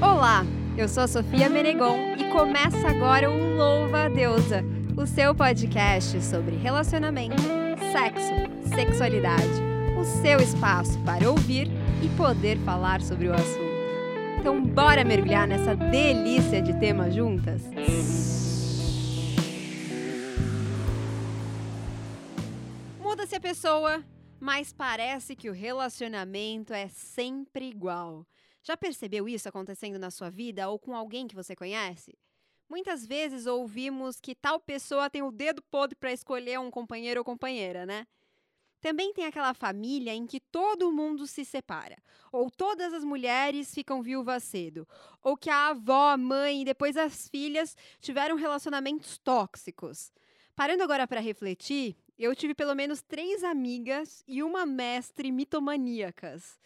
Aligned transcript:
Olá, 0.00 0.42
eu 0.78 0.88
sou 0.88 1.02
a 1.02 1.06
Sofia 1.06 1.50
Menegon 1.50 2.14
e 2.16 2.30
começa 2.32 2.88
agora 2.88 3.30
um 3.30 3.56
Louva 3.58 4.04
a 4.04 4.08
Deusa, 4.08 4.64
o 4.96 5.06
seu 5.06 5.34
podcast 5.34 6.22
sobre 6.22 6.56
relacionamento, 6.56 7.42
sexo, 7.92 8.32
sexualidade, 8.74 9.60
o 10.00 10.04
seu 10.22 10.40
espaço 10.40 10.98
para 11.04 11.30
ouvir 11.30 11.68
e 12.02 12.08
poder 12.16 12.56
falar 12.60 13.02
sobre 13.02 13.28
o 13.28 13.34
assunto. 13.34 13.70
Então, 14.38 14.64
bora 14.64 15.04
mergulhar 15.04 15.46
nessa 15.46 15.76
delícia 15.76 16.62
de 16.62 16.78
tema 16.80 17.10
juntas? 17.10 17.62
Muda-se 22.98 23.36
a 23.36 23.40
pessoa, 23.40 24.02
mas 24.40 24.72
parece 24.72 25.36
que 25.36 25.50
o 25.50 25.52
relacionamento 25.52 26.72
é 26.72 26.88
sempre 26.88 27.68
igual. 27.68 28.24
Já 28.62 28.76
percebeu 28.76 29.28
isso 29.28 29.48
acontecendo 29.48 29.98
na 29.98 30.10
sua 30.10 30.30
vida 30.30 30.68
ou 30.68 30.78
com 30.78 30.94
alguém 30.94 31.26
que 31.26 31.34
você 31.34 31.56
conhece? 31.56 32.18
Muitas 32.68 33.04
vezes 33.06 33.46
ouvimos 33.46 34.20
que 34.20 34.34
tal 34.34 34.60
pessoa 34.60 35.10
tem 35.10 35.22
o 35.22 35.32
dedo 35.32 35.62
podre 35.62 35.96
para 35.96 36.12
escolher 36.12 36.60
um 36.60 36.70
companheiro 36.70 37.20
ou 37.20 37.24
companheira, 37.24 37.84
né? 37.86 38.06
Também 38.80 39.12
tem 39.12 39.26
aquela 39.26 39.52
família 39.52 40.14
em 40.14 40.26
que 40.26 40.40
todo 40.40 40.92
mundo 40.92 41.26
se 41.26 41.44
separa, 41.44 41.96
ou 42.32 42.50
todas 42.50 42.94
as 42.94 43.04
mulheres 43.04 43.74
ficam 43.74 44.02
viúvas 44.02 44.42
cedo, 44.44 44.88
ou 45.22 45.36
que 45.36 45.50
a 45.50 45.68
avó, 45.68 46.10
a 46.10 46.16
mãe 46.16 46.62
e 46.62 46.64
depois 46.64 46.96
as 46.96 47.28
filhas 47.28 47.76
tiveram 48.00 48.36
relacionamentos 48.36 49.18
tóxicos. 49.18 50.12
Parando 50.54 50.82
agora 50.82 51.06
para 51.06 51.20
refletir, 51.20 51.96
eu 52.18 52.34
tive 52.34 52.54
pelo 52.54 52.74
menos 52.74 53.02
três 53.02 53.42
amigas 53.42 54.22
e 54.26 54.42
uma 54.42 54.64
mestre 54.64 55.30
mitomaníacas 55.30 56.58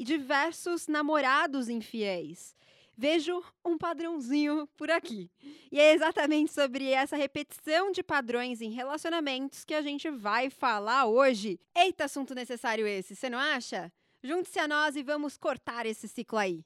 e 0.00 0.04
diversos 0.04 0.88
namorados 0.88 1.68
infiéis. 1.68 2.56
Vejo 2.96 3.42
um 3.62 3.76
padrãozinho 3.76 4.66
por 4.74 4.90
aqui. 4.90 5.30
E 5.70 5.78
é 5.78 5.92
exatamente 5.92 6.50
sobre 6.52 6.90
essa 6.90 7.16
repetição 7.16 7.92
de 7.92 8.02
padrões 8.02 8.62
em 8.62 8.70
relacionamentos 8.70 9.62
que 9.62 9.74
a 9.74 9.82
gente 9.82 10.10
vai 10.10 10.48
falar 10.48 11.04
hoje. 11.04 11.60
Eita, 11.76 12.04
assunto 12.04 12.34
necessário 12.34 12.86
esse, 12.86 13.14
você 13.14 13.28
não 13.28 13.38
acha? 13.38 13.92
Junte-se 14.22 14.58
a 14.58 14.66
nós 14.66 14.96
e 14.96 15.02
vamos 15.02 15.36
cortar 15.36 15.84
esse 15.84 16.08
ciclo 16.08 16.38
aí. 16.38 16.64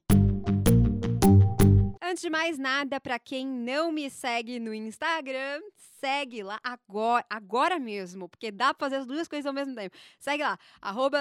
Antes 2.14 2.22
de 2.22 2.30
mais 2.30 2.56
nada, 2.58 3.00
para 3.00 3.18
quem 3.18 3.44
não 3.44 3.90
me 3.90 4.08
segue 4.08 4.60
no 4.60 4.72
Instagram, 4.72 5.60
segue 5.98 6.44
lá 6.44 6.60
agora, 6.62 7.26
agora 7.28 7.76
mesmo, 7.80 8.28
porque 8.28 8.52
dá 8.52 8.72
pra 8.72 8.86
fazer 8.86 9.00
as 9.00 9.06
duas 9.06 9.26
coisas 9.26 9.44
ao 9.44 9.52
mesmo 9.52 9.74
tempo. 9.74 9.96
Segue 10.20 10.44
lá, 10.44 10.56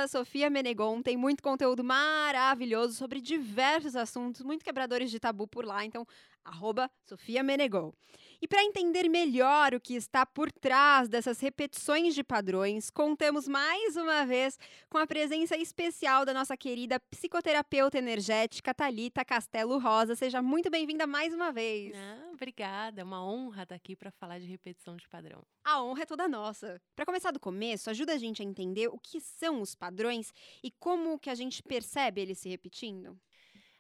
Sofia 0.08 0.52
Menegon, 0.52 1.02
tem 1.02 1.18
muito 1.18 1.42
conteúdo 1.42 1.84
maravilhoso 1.84 2.94
sobre 2.94 3.20
diversos 3.20 3.96
assuntos, 3.96 4.44
muito 4.44 4.64
quebradores 4.64 5.10
de 5.10 5.20
tabu 5.20 5.48
por 5.48 5.66
lá, 5.66 5.84
então 5.84 6.06
Sofia 7.06 7.42
Menegon. 7.42 7.92
E 8.44 8.48
para 8.48 8.62
entender 8.62 9.08
melhor 9.08 9.74
o 9.74 9.80
que 9.80 9.96
está 9.96 10.26
por 10.26 10.52
trás 10.52 11.08
dessas 11.08 11.40
repetições 11.40 12.14
de 12.14 12.26
padrões, 12.26 12.90
contamos 12.90 13.48
mais 13.48 13.96
uma 13.96 14.26
vez 14.26 14.60
com 14.90 14.98
a 14.98 15.08
presença 15.08 15.56
especial 15.56 16.26
da 16.26 16.34
nossa 16.34 16.58
querida 16.58 17.00
psicoterapeuta 17.00 17.98
energética 17.98 18.74
Talita 18.74 19.24
Castelo 19.24 19.80
Rosa. 19.80 20.14
Seja 20.14 20.42
muito 20.42 20.70
bem-vinda 20.70 21.08
mais 21.08 21.34
uma 21.34 21.54
vez. 21.54 21.96
Ah, 21.96 22.32
obrigada, 22.34 23.00
é 23.00 23.04
uma 23.06 23.26
honra 23.26 23.64
estar 23.64 23.76
aqui 23.76 23.96
para 23.96 24.12
falar 24.12 24.40
de 24.40 24.46
repetição 24.46 24.98
de 24.98 25.08
padrão. 25.08 25.42
A 25.64 25.82
honra 25.82 26.04
é 26.04 26.06
toda 26.06 26.28
nossa. 26.28 26.82
Para 26.98 27.06
começar 27.06 27.32
do 27.32 27.40
começo, 27.40 27.90
ajuda 27.90 28.12
a 28.12 28.18
gente 28.18 28.42
a 28.42 28.46
entender 28.46 28.90
o 28.90 29.00
que 29.00 29.22
são 29.22 29.62
os 29.62 29.74
padrões 29.74 30.34
e 30.62 30.70
como 30.70 31.18
que 31.18 31.30
a 31.30 31.36
gente 31.36 31.64
percebe 31.64 32.20
eles 32.20 32.40
se 32.40 32.50
repetindo. 32.50 33.18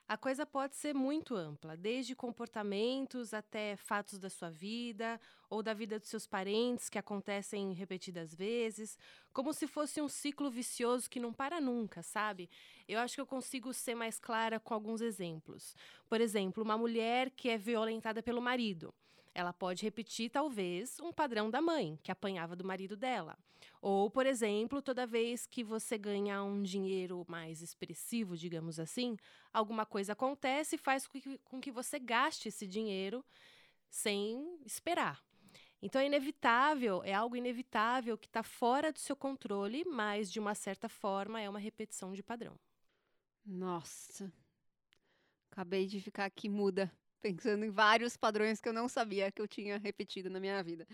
A 0.08 0.18
coisa 0.18 0.46
pode 0.46 0.76
ser 0.76 0.94
muito 0.94 1.34
ampla, 1.34 1.78
desde 1.78 2.14
comportamentos 2.14 3.34
até 3.34 3.78
fatos 3.78 4.20
da 4.20 4.30
sua 4.30 4.50
vida 4.50 5.20
ou 5.50 5.64
da 5.64 5.74
vida 5.74 5.98
dos 5.98 6.10
seus 6.10 6.28
parentes 6.28 6.90
que 6.90 7.00
acontecem 7.00 7.72
repetidas 7.74 8.36
vezes, 8.36 8.98
como 9.32 9.54
se 9.54 9.66
fosse 9.66 10.02
um 10.02 10.10
ciclo 10.10 10.52
vicioso 10.52 11.10
que 11.10 11.22
não 11.22 11.34
para 11.34 11.62
nunca, 11.62 12.04
sabe? 12.04 12.50
Eu 12.88 13.00
acho 13.00 13.16
que 13.16 13.22
eu 13.22 13.26
consigo 13.26 13.74
ser 13.74 13.96
mais 13.96 14.20
clara 14.20 14.60
com 14.60 14.74
alguns 14.74 15.00
exemplos. 15.02 15.74
Por 16.10 16.20
exemplo, 16.20 16.64
uma 16.64 16.78
mulher 16.78 17.32
que 17.32 17.50
é 17.50 17.58
violentada 17.58 18.22
pelo 18.22 18.42
marido. 18.42 18.94
Ela 19.36 19.52
pode 19.52 19.84
repetir, 19.84 20.30
talvez, 20.30 21.00
um 21.00 21.12
padrão 21.12 21.50
da 21.50 21.62
mãe, 21.62 22.00
que 22.04 22.12
apanhava 22.12 22.56
do 22.56 22.64
marido 22.64 22.96
dela. 22.96 23.38
Ou, 23.82 24.10
por 24.10 24.26
exemplo, 24.26 24.82
toda 24.82 25.08
vez 25.08 25.46
que 25.48 25.64
você 25.64 25.98
ganha 25.98 26.44
um 26.44 26.62
dinheiro 26.62 27.26
mais 27.28 27.62
expressivo, 27.62 28.38
digamos 28.38 28.80
assim, 28.80 29.18
alguma 29.52 29.86
coisa 29.86 30.14
acontece 30.14 30.76
e 30.76 30.80
faz 30.80 31.10
com 31.44 31.60
que 31.60 31.72
você 31.72 32.00
gaste 32.00 32.50
esse 32.50 32.68
dinheiro 32.68 33.26
sem 33.90 34.60
esperar. 34.66 35.24
Então 35.82 36.02
é 36.02 36.06
inevitável, 36.06 37.04
é 37.04 37.14
algo 37.14 37.36
inevitável 37.36 38.18
que 38.18 38.28
está 38.28 38.42
fora 38.42 38.92
do 38.92 39.00
seu 39.00 39.16
controle, 39.16 39.84
mas 39.84 40.32
de 40.32 40.40
uma 40.40 40.56
certa 40.56 40.88
forma 40.88 41.42
é 41.42 41.50
uma 41.50 41.60
repetição 41.60 42.14
de 42.14 42.24
padrão. 42.24 42.58
Nossa, 43.46 44.32
acabei 45.52 45.86
de 45.86 46.00
ficar 46.00 46.24
aqui 46.24 46.48
muda 46.48 46.90
pensando 47.24 47.64
em 47.64 47.72
vários 47.72 48.18
padrões 48.18 48.60
que 48.60 48.68
eu 48.68 48.74
não 48.74 48.90
sabia 48.90 49.32
que 49.32 49.42
eu 49.42 49.48
tinha 49.48 49.78
repetido 49.78 50.30
na 50.30 50.42
minha 50.42 50.62
vida. 50.62 50.86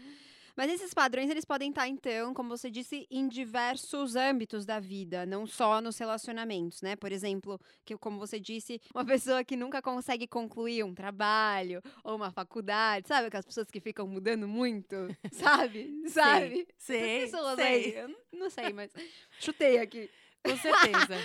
Mas 0.55 0.69
esses 0.71 0.93
padrões, 0.93 1.29
eles 1.29 1.45
podem 1.45 1.69
estar, 1.69 1.87
então, 1.87 2.33
como 2.33 2.49
você 2.49 2.69
disse, 2.69 3.07
em 3.09 3.27
diversos 3.27 4.15
âmbitos 4.15 4.65
da 4.65 4.79
vida, 4.79 5.25
não 5.25 5.47
só 5.47 5.79
nos 5.79 5.97
relacionamentos, 5.97 6.81
né? 6.81 6.95
Por 6.97 7.11
exemplo, 7.11 7.59
que, 7.85 7.97
como 7.97 8.19
você 8.19 8.39
disse, 8.39 8.79
uma 8.93 9.05
pessoa 9.07 9.43
que 9.43 9.55
nunca 9.55 9.81
consegue 9.81 10.27
concluir 10.27 10.83
um 10.83 10.93
trabalho 10.93 11.81
ou 12.03 12.15
uma 12.15 12.29
faculdade, 12.29 13.07
sabe? 13.07 13.27
Aquelas 13.27 13.45
pessoas 13.45 13.71
que 13.71 13.79
ficam 13.79 14.05
mudando 14.05 14.47
muito, 14.47 14.95
sabe? 15.31 16.03
sabe? 16.07 16.67
Sei, 16.77 17.21
pessoas 17.21 17.55
sei. 17.55 17.65
aí, 17.65 17.95
eu 17.95 18.15
não 18.33 18.49
sei, 18.49 18.73
mas 18.73 18.91
chutei 19.39 19.79
aqui. 19.79 20.09
Com 20.43 20.57
certeza. 20.57 21.15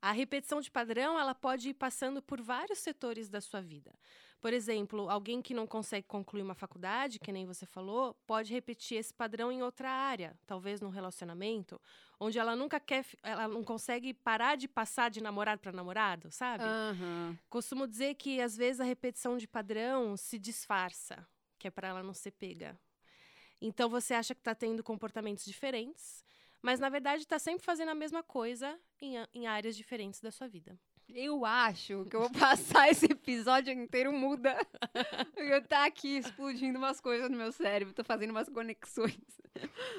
A 0.00 0.12
repetição 0.12 0.60
de 0.60 0.70
padrão, 0.70 1.18
ela 1.18 1.34
pode 1.34 1.70
ir 1.70 1.74
passando 1.74 2.22
por 2.22 2.40
vários 2.40 2.78
setores 2.78 3.28
da 3.28 3.40
sua 3.40 3.60
vida. 3.60 3.92
Por 4.40 4.52
exemplo, 4.52 5.10
alguém 5.10 5.42
que 5.42 5.52
não 5.52 5.66
consegue 5.66 6.06
concluir 6.06 6.42
uma 6.42 6.54
faculdade, 6.54 7.18
que 7.18 7.32
nem 7.32 7.44
você 7.44 7.66
falou, 7.66 8.14
pode 8.24 8.52
repetir 8.52 8.98
esse 8.98 9.12
padrão 9.12 9.50
em 9.50 9.62
outra 9.62 9.90
área, 9.90 10.38
talvez 10.46 10.80
num 10.80 10.90
relacionamento, 10.90 11.80
onde 12.20 12.38
ela 12.38 12.54
nunca 12.54 12.78
quer, 12.78 13.04
ela 13.22 13.48
não 13.48 13.64
consegue 13.64 14.14
parar 14.14 14.56
de 14.56 14.68
passar 14.68 15.10
de 15.10 15.20
namorado 15.20 15.60
para 15.60 15.72
namorado, 15.72 16.30
sabe? 16.30 16.64
Uhum. 16.64 17.36
Costumo 17.50 17.86
dizer 17.86 18.14
que 18.14 18.40
às 18.40 18.56
vezes 18.56 18.80
a 18.80 18.84
repetição 18.84 19.36
de 19.36 19.48
padrão 19.48 20.16
se 20.16 20.38
disfarça, 20.38 21.26
que 21.58 21.66
é 21.66 21.70
para 21.70 21.88
ela 21.88 22.02
não 22.04 22.14
ser 22.14 22.30
pega. 22.30 22.78
Então 23.60 23.88
você 23.88 24.14
acha 24.14 24.36
que 24.36 24.40
está 24.40 24.54
tendo 24.54 24.84
comportamentos 24.84 25.44
diferentes, 25.44 26.24
mas 26.62 26.78
na 26.78 26.88
verdade 26.88 27.22
está 27.22 27.40
sempre 27.40 27.64
fazendo 27.64 27.88
a 27.88 27.94
mesma 27.94 28.22
coisa 28.22 28.78
em, 29.00 29.14
em 29.34 29.48
áreas 29.48 29.76
diferentes 29.76 30.20
da 30.20 30.30
sua 30.30 30.46
vida. 30.46 30.78
Eu 31.14 31.44
acho 31.44 32.04
que 32.04 32.14
eu 32.14 32.20
vou 32.20 32.30
passar 32.38 32.90
esse 32.90 33.06
episódio 33.06 33.72
inteiro 33.72 34.12
muda. 34.12 34.56
Eu 35.36 35.62
tá 35.62 35.86
aqui 35.86 36.18
explodindo 36.18 36.78
umas 36.78 37.00
coisas 37.00 37.30
no 37.30 37.36
meu 37.36 37.50
cérebro, 37.50 37.94
tô 37.94 38.04
fazendo 38.04 38.30
umas 38.30 38.48
conexões. 38.48 39.16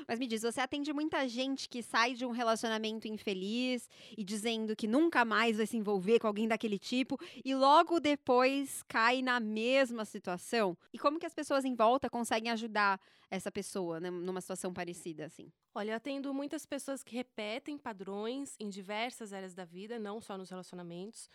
Mas 0.08 0.20
me 0.20 0.28
diz, 0.28 0.42
você 0.42 0.62
atende 0.62 0.94
muita 0.94 1.28
gente 1.28 1.68
que 1.68 1.82
sai 1.82 2.14
de 2.14 2.26
um 2.26 2.32
relacionamento 2.32 3.08
infeliz 3.08 3.90
e 4.18 4.24
dizendo 4.24 4.76
que 4.76 4.88
nunca 4.88 5.26
mais 5.26 5.58
vai 5.58 5.66
se 5.66 5.76
envolver 5.76 6.20
com 6.20 6.28
alguém 6.28 6.48
daquele 6.48 6.78
tipo 6.78 7.20
e 7.44 7.54
logo 7.56 8.00
depois 8.00 8.84
cai 8.84 9.22
na 9.22 9.40
mesma 9.40 10.06
situação? 10.06 10.78
E 10.94 11.00
como 11.00 11.20
que 11.20 11.26
as 11.26 11.34
pessoas 11.34 11.66
em 11.66 11.76
volta 11.76 12.10
conseguem 12.10 12.52
ajudar 12.52 13.00
essa 13.30 13.52
pessoa 13.52 14.00
né, 14.00 14.10
numa 14.10 14.42
situação 14.42 14.74
parecida 14.74 15.26
assim? 15.26 15.52
Olha, 15.74 15.92
eu 15.92 15.96
atendo 15.96 16.34
muitas 16.34 16.66
pessoas 16.66 17.04
que 17.04 17.16
repetem 17.16 17.78
padrões 17.78 18.56
em 18.60 18.70
diversas 18.70 19.34
áreas 19.34 19.54
da 19.54 19.66
vida, 19.66 20.00
não 20.00 20.20
só 20.20 20.38
nos 20.38 20.50
relacionamentos, 20.50 21.30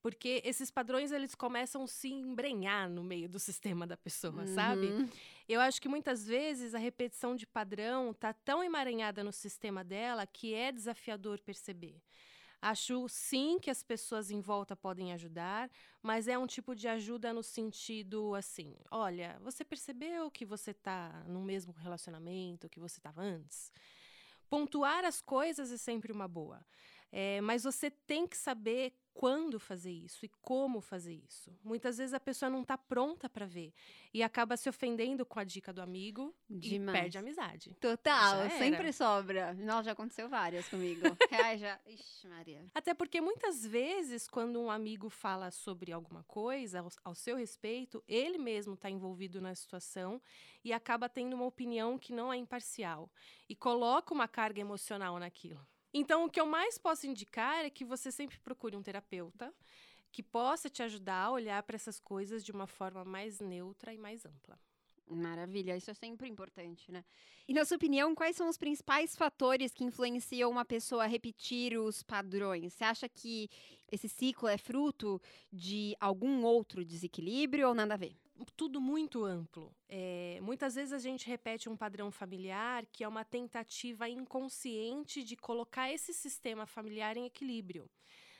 porque 0.00 0.40
esses 0.44 0.70
padrões 0.70 1.10
eles 1.10 1.34
começam 1.34 1.82
a 1.82 1.86
se 1.86 2.08
embrenhar 2.08 2.88
no 2.88 3.02
meio 3.02 3.28
do 3.28 3.38
sistema 3.40 3.86
da 3.86 3.96
pessoa, 3.96 4.42
uhum. 4.42 4.54
sabe? 4.54 5.10
Eu 5.48 5.60
acho 5.60 5.80
que 5.80 5.88
muitas 5.88 6.26
vezes 6.26 6.74
a 6.74 6.78
repetição 6.78 7.34
de 7.34 7.46
padrão 7.46 8.12
tá 8.12 8.32
tão 8.32 8.62
emaranhada 8.62 9.24
no 9.24 9.32
sistema 9.32 9.82
dela 9.82 10.26
que 10.26 10.54
é 10.54 10.70
desafiador 10.70 11.40
perceber. 11.40 12.00
Acho 12.60 13.08
sim 13.08 13.58
que 13.60 13.70
as 13.70 13.84
pessoas 13.84 14.32
em 14.32 14.40
volta 14.40 14.74
podem 14.74 15.12
ajudar, 15.12 15.70
mas 16.02 16.26
é 16.26 16.36
um 16.36 16.46
tipo 16.46 16.74
de 16.74 16.88
ajuda 16.88 17.32
no 17.32 17.42
sentido 17.42 18.34
assim: 18.34 18.74
olha, 18.90 19.38
você 19.40 19.64
percebeu 19.64 20.28
que 20.30 20.44
você 20.44 20.72
está 20.72 21.24
no 21.28 21.40
mesmo 21.40 21.72
relacionamento 21.72 22.68
que 22.68 22.80
você 22.80 22.98
estava 22.98 23.22
antes? 23.22 23.72
Pontuar 24.50 25.04
as 25.04 25.20
coisas 25.20 25.70
é 25.70 25.76
sempre 25.76 26.10
uma 26.10 26.26
boa. 26.26 26.64
É, 27.10 27.40
mas 27.40 27.64
você 27.64 27.90
tem 27.90 28.26
que 28.26 28.36
saber 28.36 28.92
quando 29.18 29.58
fazer 29.58 29.90
isso 29.90 30.24
e 30.24 30.28
como 30.40 30.80
fazer 30.80 31.20
isso. 31.28 31.52
Muitas 31.64 31.98
vezes 31.98 32.14
a 32.14 32.20
pessoa 32.20 32.48
não 32.48 32.62
está 32.62 32.78
pronta 32.78 33.28
para 33.28 33.46
ver 33.46 33.74
e 34.14 34.22
acaba 34.22 34.56
se 34.56 34.68
ofendendo 34.68 35.26
com 35.26 35.40
a 35.40 35.44
dica 35.44 35.72
do 35.72 35.82
amigo 35.82 36.32
Demais. 36.48 36.96
e 36.96 37.00
perde 37.00 37.18
a 37.18 37.20
amizade. 37.20 37.74
Total, 37.80 38.48
sempre 38.50 38.92
sobra. 38.92 39.54
Nossa, 39.54 39.86
já 39.86 39.92
aconteceu 39.92 40.28
várias 40.28 40.68
comigo. 40.68 41.00
Ai, 41.44 41.58
já... 41.58 41.80
Ixi, 41.88 42.28
Maria. 42.28 42.64
Até 42.72 42.94
porque 42.94 43.20
muitas 43.20 43.66
vezes, 43.66 44.28
quando 44.28 44.60
um 44.60 44.70
amigo 44.70 45.10
fala 45.10 45.50
sobre 45.50 45.90
alguma 45.90 46.22
coisa 46.22 46.78
ao, 46.78 46.88
ao 47.02 47.14
seu 47.16 47.36
respeito, 47.36 48.04
ele 48.06 48.38
mesmo 48.38 48.74
está 48.74 48.88
envolvido 48.88 49.40
na 49.40 49.52
situação 49.52 50.22
e 50.62 50.72
acaba 50.72 51.08
tendo 51.08 51.34
uma 51.34 51.46
opinião 51.46 51.98
que 51.98 52.12
não 52.12 52.32
é 52.32 52.36
imparcial 52.36 53.10
e 53.48 53.56
coloca 53.56 54.14
uma 54.14 54.28
carga 54.28 54.60
emocional 54.60 55.18
naquilo. 55.18 55.66
Então, 55.92 56.24
o 56.24 56.30
que 56.30 56.40
eu 56.40 56.46
mais 56.46 56.78
posso 56.78 57.06
indicar 57.06 57.64
é 57.64 57.70
que 57.70 57.84
você 57.84 58.12
sempre 58.12 58.38
procure 58.38 58.76
um 58.76 58.82
terapeuta 58.82 59.54
que 60.10 60.22
possa 60.22 60.68
te 60.68 60.82
ajudar 60.82 61.24
a 61.24 61.30
olhar 61.30 61.62
para 61.62 61.76
essas 61.76 62.00
coisas 62.00 62.44
de 62.44 62.52
uma 62.52 62.66
forma 62.66 63.04
mais 63.04 63.40
neutra 63.40 63.92
e 63.92 63.98
mais 63.98 64.24
ampla. 64.24 64.58
Maravilha, 65.10 65.74
isso 65.76 65.90
é 65.90 65.94
sempre 65.94 66.28
importante, 66.28 66.92
né? 66.92 67.02
E 67.46 67.54
na 67.54 67.64
sua 67.64 67.76
opinião, 67.76 68.14
quais 68.14 68.36
são 68.36 68.46
os 68.48 68.58
principais 68.58 69.16
fatores 69.16 69.72
que 69.72 69.82
influenciam 69.82 70.50
uma 70.50 70.66
pessoa 70.66 71.04
a 71.04 71.06
repetir 71.06 71.78
os 71.78 72.02
padrões? 72.02 72.74
Você 72.74 72.84
acha 72.84 73.08
que 73.08 73.48
esse 73.90 74.06
ciclo 74.06 74.48
é 74.48 74.58
fruto 74.58 75.20
de 75.50 75.96
algum 75.98 76.44
outro 76.44 76.84
desequilíbrio 76.84 77.68
ou 77.68 77.74
nada 77.74 77.94
a 77.94 77.96
ver? 77.96 78.14
Tudo 78.44 78.80
muito 78.80 79.24
amplo. 79.24 79.74
É, 79.88 80.38
muitas 80.42 80.74
vezes 80.74 80.92
a 80.92 80.98
gente 80.98 81.26
repete 81.26 81.68
um 81.68 81.76
padrão 81.76 82.10
familiar 82.10 82.86
que 82.86 83.04
é 83.04 83.08
uma 83.08 83.24
tentativa 83.24 84.08
inconsciente 84.08 85.22
de 85.24 85.36
colocar 85.36 85.92
esse 85.92 86.12
sistema 86.12 86.66
familiar 86.66 87.16
em 87.16 87.26
equilíbrio. 87.26 87.90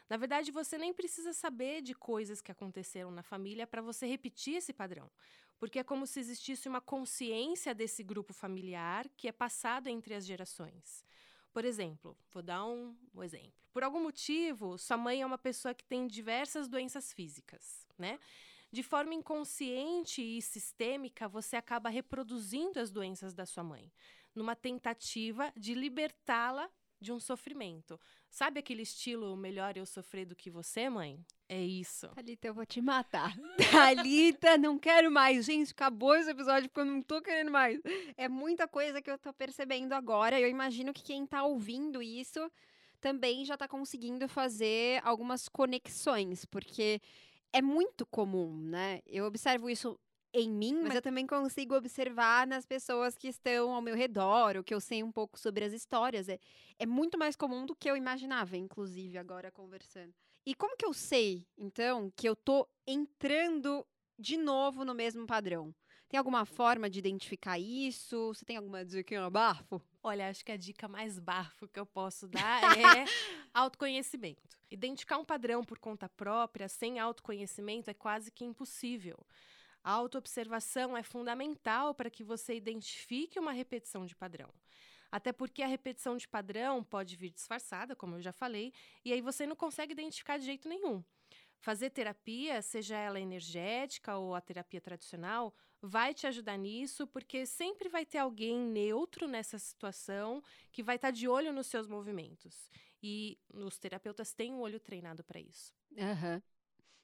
Na 0.09 0.17
verdade, 0.17 0.51
você 0.51 0.79
nem 0.79 0.93
precisa 0.93 1.33
saber 1.33 1.83
de 1.83 1.95
coisas 1.95 2.41
que 2.41 2.51
aconteceram 2.51 3.11
na 3.11 3.23
família 3.23 3.67
para 3.67 3.83
você 3.83 4.07
repetir 4.07 4.57
esse 4.57 4.73
padrão, 4.73 5.11
porque 5.59 5.79
é 5.79 5.85
como 5.85 6.07
se 6.07 6.19
existisse 6.19 6.69
uma 6.69 6.81
consciência 6.81 7.75
desse 7.75 8.03
grupo 8.03 8.33
familiar 8.33 9.07
que 9.17 9.29
é 9.29 9.33
passado 9.33 9.89
entre 9.89 10.15
as 10.15 10.25
gerações. 10.25 11.05
Por 11.53 11.65
exemplo, 11.65 12.17
vou 12.33 12.43
dar 12.43 12.65
um, 12.65 12.97
um 13.15 13.23
exemplo. 13.23 13.53
Por 13.73 13.83
algum 13.83 14.03
motivo, 14.03 14.79
sua 14.79 14.97
mãe 14.97 15.23
é 15.23 15.27
uma 15.27 15.39
pessoa 15.39 15.75
que 15.75 15.85
tem 15.85 16.07
diversas 16.07 16.69
doenças 16.69 17.13
físicas, 17.13 17.87
né? 17.99 18.19
De 18.71 18.83
forma 18.83 19.15
inconsciente 19.15 20.21
e 20.23 20.43
sistêmica, 20.43 21.29
você 21.29 21.57
acaba 21.57 21.89
reproduzindo 21.89 22.79
as 22.79 22.91
doenças 22.91 23.35
da 23.35 23.47
sua 23.47 23.65
mãe, 23.65 23.93
numa 24.35 24.55
tentativa 24.55 25.53
de 25.57 25.75
libertá-la 25.75 26.71
de 27.01 27.13
um 27.13 27.21
sofrimento. 27.21 27.99
Sabe 28.29 28.59
aquele 28.61 28.83
estilo 28.83 29.37
melhor 29.37 29.77
eu 29.77 29.87
sofrer 29.87 30.27
do 30.27 30.35
que 30.35 30.51
você, 30.51 30.91
mãe? 30.91 31.25
É 31.49 31.61
isso. 31.61 32.09
Thalita, 32.09 32.49
eu 32.49 32.55
vou 32.55 32.67
te 32.67 32.81
matar. 32.81 33.35
Thalita, 33.71 34.59
não 34.59 34.79
quero 34.79 35.11
mais. 35.11 35.47
Gente, 35.47 35.71
acabou 35.71 36.15
esse 36.15 36.31
episódio 36.31 36.69
porque 36.69 36.81
eu 36.81 36.85
não 36.85 37.01
tô 37.01 37.23
querendo 37.23 37.51
mais. 37.51 37.81
É 38.17 38.29
muita 38.29 38.67
coisa 38.67 39.01
que 39.01 39.11
eu 39.11 39.19
tô 39.19 39.33
percebendo 39.33 39.93
agora. 39.93 40.39
Eu 40.39 40.49
imagino 40.49 40.93
que 40.93 41.03
quem 41.03 41.25
tá 41.25 41.45
ouvindo 41.45 42.03
isso 42.03 42.51
também 43.01 43.45
já 43.45 43.57
tá 43.57 43.69
conseguindo 43.69 44.29
fazer 44.29 45.01
algumas 45.05 45.49
conexões, 45.49 46.45
porque 46.45 47.01
é 47.53 47.63
muito 47.63 48.07
comum, 48.07 48.57
né? 48.57 49.01
Eu 49.07 49.25
observo 49.25 49.69
isso 49.71 49.99
em 50.33 50.51
mim, 50.51 50.81
mas 50.83 50.95
eu 50.95 51.03
também 51.03 51.27
consigo 51.27 51.75
observar 51.75 52.47
nas 52.47 52.67
pessoas 52.67 53.17
que 53.17 53.29
estão 53.29 53.73
ao 53.73 53.81
meu 53.81 53.95
redor, 53.95 54.57
ou 54.57 54.65
que 54.65 54.75
eu 54.75 54.81
sei 54.81 55.03
um 55.03 55.11
pouco 55.11 55.39
sobre 55.39 55.65
as 55.65 55.73
histórias. 55.73 56.29
É, 56.29 56.39
é 56.79 56.87
muito 56.87 57.19
mais 57.19 57.35
comum 57.35 57.65
do 57.65 57.75
que 57.75 57.91
eu 57.91 57.97
imaginava, 57.97 58.57
inclusive, 58.57 59.17
agora 59.19 59.51
conversando. 59.51 60.15
E 60.45 60.55
como 60.55 60.77
que 60.77 60.85
eu 60.85 60.93
sei, 60.93 61.47
então, 61.57 62.13
que 62.17 62.29
eu 62.29 62.37
tô 62.37 62.69
entrando 62.87 63.87
de 64.19 64.37
novo 64.37 64.85
no 64.85 64.95
mesmo 64.95 65.27
padrão? 65.27 65.75
Tem 66.09 66.17
alguma 66.17 66.47
forma 66.47 66.89
de 66.89 66.99
identificar 66.99 67.59
isso? 67.59 68.29
Você 68.29 68.43
tem 68.43 68.57
alguma 68.57 68.83
dica 68.83 69.29
bafo? 69.29 69.83
Olha, 70.03 70.31
acho 70.31 70.43
que 70.43 70.51
a 70.51 70.57
dica 70.57 70.89
mais 70.89 71.19
bafo 71.19 71.69
que 71.69 71.79
eu 71.79 71.85
posso 71.85 72.27
dar 72.27 72.63
é 72.81 73.05
autoconhecimento. 73.53 74.57
Identificar 74.71 75.19
um 75.19 75.25
padrão 75.25 75.63
por 75.63 75.79
conta 75.79 76.09
própria, 76.09 76.67
sem 76.67 76.99
autoconhecimento, 76.99 77.91
é 77.91 77.95
quase 77.95 78.31
que 78.31 78.43
impossível. 78.43 79.19
A 79.85 79.91
autoobservação 79.91 80.97
é 80.97 81.03
fundamental 81.03 81.95
para 81.95 82.09
que 82.09 82.25
você 82.25 82.55
identifique 82.55 83.39
uma 83.39 83.53
repetição 83.53 84.07
de 84.07 84.17
padrão. 84.17 84.49
Até 85.13 85.31
porque 85.31 85.63
a 85.63 85.67
repetição 85.67 86.17
de 86.17 86.27
padrão 86.27 86.83
pode 86.83 87.17
vir 87.17 87.31
disfarçada, 87.31 87.95
como 87.95 88.17
eu 88.17 88.23
já 88.23 88.33
falei, 88.33 88.73
e 89.05 89.13
aí 89.13 89.21
você 89.21 89.47
não 89.47 89.57
consegue 89.57 89.93
identificar 89.93 90.39
de 90.39 90.47
jeito 90.47 90.69
nenhum. 90.69 91.05
Fazer 91.61 91.91
terapia, 91.91 92.63
seja 92.63 92.97
ela 92.97 93.21
energética 93.21 94.17
ou 94.17 94.35
a 94.35 94.41
terapia 94.41 94.81
tradicional, 94.81 95.55
vai 95.81 96.13
te 96.15 96.27
ajudar 96.27 96.57
nisso, 96.57 97.07
porque 97.07 97.47
sempre 97.47 97.89
vai 97.89 98.05
ter 98.05 98.19
alguém 98.19 98.59
neutro 98.59 99.29
nessa 99.29 99.59
situação 99.59 100.43
que 100.73 100.83
vai 100.83 100.97
estar 100.97 101.09
tá 101.09 101.13
de 101.13 101.29
olho 101.29 101.53
nos 101.53 101.67
seus 101.67 101.87
movimentos. 101.87 102.71
E 103.03 103.39
os 103.53 103.79
terapeutas 103.79 104.33
têm 104.33 104.53
um 104.53 104.61
olho 104.61 104.81
treinado 104.81 105.23
para 105.23 105.41
isso. 105.41 105.73
Aham. 105.97 106.35
Uhum. 106.35 106.43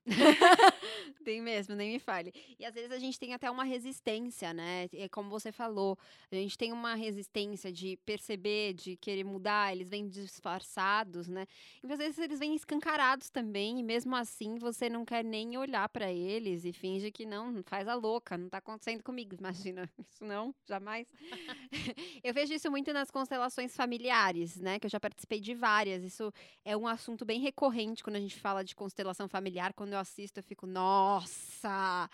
tem 1.25 1.41
mesmo, 1.41 1.75
nem 1.75 1.93
me 1.93 1.99
fale. 1.99 2.33
E 2.59 2.65
às 2.65 2.75
vezes 2.75 2.93
a 2.93 2.99
gente 2.99 3.19
tem 3.19 3.33
até 3.33 3.51
uma 3.51 3.65
resistência, 3.65 4.53
né? 4.53 4.89
É 4.93 5.09
como 5.09 5.31
você 5.31 5.51
falou, 5.51 5.99
a 6.31 6.35
gente 6.35 6.59
tem 6.59 6.73
uma 6.73 6.95
resistência 6.95 7.73
de 7.73 7.97
perceber, 8.05 8.75
de 8.75 8.97
querer 8.97 9.25
mudar, 9.25 9.73
eles 9.73 9.89
vêm 9.89 10.07
disfarçados, 10.07 11.27
né? 11.29 11.47
E 11.83 11.91
às 11.91 11.99
vezes 11.99 12.19
eles 12.19 12.39
vêm 12.39 12.55
escancarados 12.55 13.31
também, 13.31 13.81
e 13.81 13.83
mesmo 13.83 14.15
assim 14.15 14.57
você 14.57 14.91
não 14.91 15.05
quer 15.05 15.25
nem 15.25 15.57
olhar 15.57 15.89
para 15.89 16.13
eles 16.13 16.65
e 16.65 16.73
finge 16.73 17.11
que 17.11 17.25
não, 17.25 17.63
faz 17.65 17.89
a 17.89 17.95
louca, 17.95 18.37
não 18.37 18.49
tá 18.49 18.59
acontecendo 18.59 19.03
comigo, 19.03 19.35
imagina. 19.41 19.91
Isso 20.11 20.25
não, 20.25 20.55
jamais. 20.67 21.07
eu 22.23 22.35
vejo 22.35 22.53
isso 22.53 22.71
muito 22.71 22.93
nas 22.93 23.11
constelações 23.11 23.75
familiares, 23.75 24.61
né? 24.61 24.79
Que 24.79 24.87
eu 24.87 24.91
já 24.91 25.01
participei 25.01 25.41
de 25.41 25.55
várias. 25.55 26.05
Isso 26.05 26.33
é 26.65 26.77
um 26.77 26.87
assunto 26.87 27.25
bem 27.25 27.41
recorrente 27.41 28.03
quando 28.03 28.17
a 28.17 28.21
gente 28.21 28.39
fala 28.39 28.63
de 28.63 28.75
constelação 28.77 29.29
familiar, 29.29 29.73
quando 29.73 29.94
eu 29.95 29.99
assisto, 29.99 30.41
eu 30.41 30.45
fico, 30.45 30.67
nossa, 30.67 32.11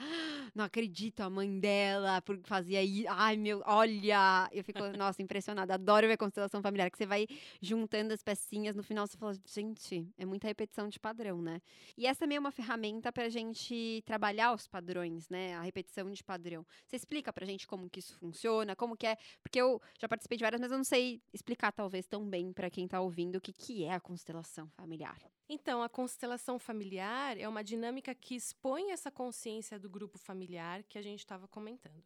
não 0.55 0.65
acredito, 0.65 1.21
a 1.21 1.31
mãe 1.31 1.59
dela 1.59 2.21
porque 2.23 2.47
fazia 2.47 2.83
isso. 2.83 3.09
Ai, 3.11 3.37
meu, 3.37 3.63
olha. 3.67 4.49
Eu 4.53 4.63
fico, 4.65 4.79
nossa, 4.97 5.23
impressionada. 5.23 5.75
Adoro 5.75 6.07
ver 6.07 6.17
constelação 6.17 6.63
familiar, 6.63 6.91
que 6.91 6.99
você 6.99 7.07
vai 7.07 7.27
juntando 7.61 8.13
as 8.13 8.23
pecinhas, 8.23 8.77
no 8.77 8.83
final 8.83 9.07
você 9.07 9.17
fala, 9.17 9.35
gente, 9.47 10.07
é 10.17 10.25
muita 10.25 10.47
repetição 10.47 10.89
de 10.89 10.99
padrão, 10.99 11.41
né? 11.43 11.61
E 11.97 12.07
essa 12.07 12.21
também 12.21 12.37
é 12.37 12.41
uma 12.41 12.51
ferramenta 12.51 13.13
pra 13.13 13.29
gente 13.29 14.03
trabalhar 14.05 14.53
os 14.53 14.67
padrões, 14.67 15.29
né? 15.29 15.55
A 15.57 15.63
repetição 15.63 16.11
de 16.11 16.23
padrão. 16.23 16.67
Você 16.87 16.97
explica 16.97 17.33
pra 17.33 17.47
gente 17.47 17.67
como 17.67 17.89
que 17.89 18.01
isso 18.01 18.15
funciona, 18.17 18.77
como 18.77 18.97
que 18.97 19.07
é, 19.07 19.17
porque 19.43 19.61
eu 19.61 19.81
já 19.99 20.09
participei 20.09 20.39
de 20.39 20.45
várias, 20.45 20.61
mas 20.61 20.71
eu 20.71 20.77
não 20.77 20.85
sei 20.85 21.23
explicar 21.33 21.73
talvez 21.73 22.07
tão 22.07 22.29
bem 22.29 22.53
para 22.53 22.71
quem 22.71 22.87
tá 22.87 23.01
ouvindo 23.01 23.37
o 23.37 23.41
que 23.41 23.53
que 23.53 23.85
é 23.85 23.93
a 23.93 24.01
constelação 24.01 24.69
familiar. 24.71 25.19
Então, 25.53 25.83
a 25.83 25.89
constelação 25.89 26.61
familiar 26.61 27.37
é 27.37 27.49
uma 27.49 27.65
dinâmica 27.65 28.15
que 28.15 28.37
expõe 28.37 28.93
essa 28.93 29.11
consciência 29.11 29.81
do 29.81 29.91
grupo 29.91 30.17
familiar 30.17 30.85
que 30.85 30.97
a 30.97 31.03
gente 31.03 31.19
estava 31.19 31.49
comentando. 31.49 32.05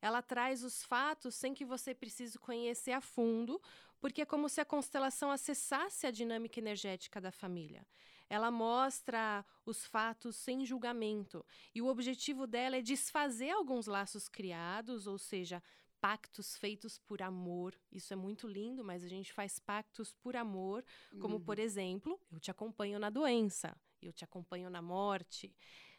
Ela 0.00 0.22
traz 0.22 0.64
os 0.64 0.82
fatos 0.82 1.34
sem 1.34 1.52
que 1.52 1.66
você 1.66 1.94
precise 1.94 2.38
conhecer 2.38 2.92
a 2.92 3.02
fundo, 3.02 3.60
porque 4.00 4.22
é 4.22 4.24
como 4.24 4.48
se 4.48 4.62
a 4.62 4.64
constelação 4.64 5.30
acessasse 5.30 6.06
a 6.06 6.10
dinâmica 6.10 6.60
energética 6.60 7.20
da 7.20 7.30
família. 7.30 7.86
Ela 8.26 8.50
mostra 8.50 9.44
os 9.66 9.84
fatos 9.84 10.34
sem 10.36 10.64
julgamento, 10.64 11.44
e 11.74 11.82
o 11.82 11.88
objetivo 11.88 12.46
dela 12.46 12.76
é 12.78 12.80
desfazer 12.80 13.50
alguns 13.50 13.86
laços 13.86 14.30
criados, 14.30 15.06
ou 15.06 15.18
seja, 15.18 15.62
pactos 16.00 16.56
feitos 16.56 16.98
por 16.98 17.22
amor. 17.22 17.74
Isso 17.90 18.12
é 18.12 18.16
muito 18.16 18.46
lindo, 18.46 18.84
mas 18.84 19.04
a 19.04 19.08
gente 19.08 19.32
faz 19.32 19.58
pactos 19.58 20.12
por 20.14 20.36
amor, 20.36 20.84
como 21.20 21.36
uhum. 21.36 21.40
por 21.40 21.58
exemplo, 21.58 22.20
eu 22.30 22.40
te 22.40 22.50
acompanho 22.50 22.98
na 22.98 23.10
doença, 23.10 23.76
eu 24.00 24.12
te 24.12 24.24
acompanho 24.24 24.70
na 24.70 24.82
morte. 24.82 25.54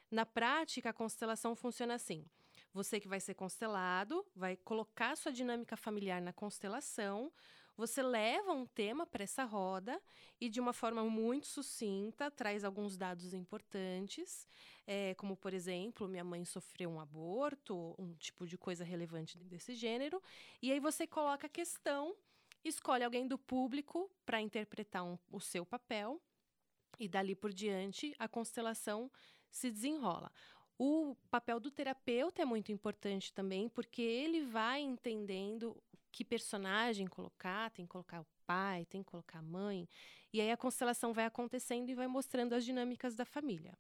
Na 0.10 0.26
prática, 0.26 0.90
a 0.90 0.94
constelação 0.94 1.56
funciona 1.56 1.96
assim: 1.96 2.26
você 2.74 3.00
que 3.00 3.08
vai 3.08 3.20
ser 3.20 3.34
constelado 3.34 4.26
vai 4.36 4.56
colocar 4.56 5.16
sua 5.16 5.32
dinâmica 5.32 5.76
familiar 5.76 6.22
na 6.22 6.34
constelação, 6.34 7.32
você 7.80 8.04
leva 8.04 8.52
um 8.52 8.66
tema 8.66 9.06
para 9.06 9.24
essa 9.24 9.46
roda 9.46 10.02
e, 10.40 10.50
de 10.50 10.60
uma 10.60 10.74
forma 10.74 11.02
muito 11.06 11.48
sucinta, 11.48 12.30
traz 12.30 12.66
alguns 12.66 12.98
dados 12.98 13.34
importantes, 13.34 14.46
é, 14.86 15.16
como, 15.16 15.38
por 15.38 15.54
exemplo, 15.54 16.06
minha 16.06 16.24
mãe 16.24 16.44
sofreu 16.44 16.90
um 16.90 17.00
aborto, 17.00 17.96
um 17.98 18.14
tipo 18.16 18.46
de 18.46 18.58
coisa 18.58 18.84
relevante 18.84 19.38
desse 19.38 19.76
gênero. 19.76 20.22
E 20.62 20.74
aí 20.74 20.80
você 20.82 21.08
coloca 21.08 21.48
a 21.48 21.50
questão, 21.50 22.14
escolhe 22.66 23.04
alguém 23.04 23.26
do 23.26 23.38
público 23.38 24.12
para 24.26 24.42
interpretar 24.42 25.06
um, 25.06 25.18
o 25.32 25.40
seu 25.40 25.66
papel, 25.66 26.22
e 27.00 27.08
dali 27.08 27.34
por 27.34 27.54
diante 27.54 28.14
a 28.20 28.28
constelação 28.28 29.10
se 29.50 29.72
desenrola. 29.72 30.30
O 30.78 31.16
papel 31.32 31.62
do 31.62 31.72
terapeuta 31.72 32.42
é 32.42 32.46
muito 32.46 32.74
importante 32.74 33.32
também, 33.32 33.70
porque 33.70 34.02
ele 34.02 34.46
vai 34.46 34.82
entendendo 34.82 35.82
que 36.12 36.26
personagem 36.26 37.08
colocar, 37.08 37.70
tem 37.72 37.86
que 37.86 37.92
colocar 37.92 38.22
o 38.22 38.28
pai, 38.46 38.86
tem 38.86 39.04
que 39.04 39.10
colocar 39.10 39.40
a 39.40 39.44
mãe. 39.44 39.88
E 40.34 40.42
aí 40.42 40.52
a 40.52 40.58
constelação 40.58 41.14
vai 41.14 41.26
acontecendo 41.26 41.90
e 41.90 41.96
vai 41.96 42.08
mostrando 42.08 42.54
as 42.54 42.66
dinâmicas 42.66 43.16
da 43.16 43.26
família. 43.26 43.78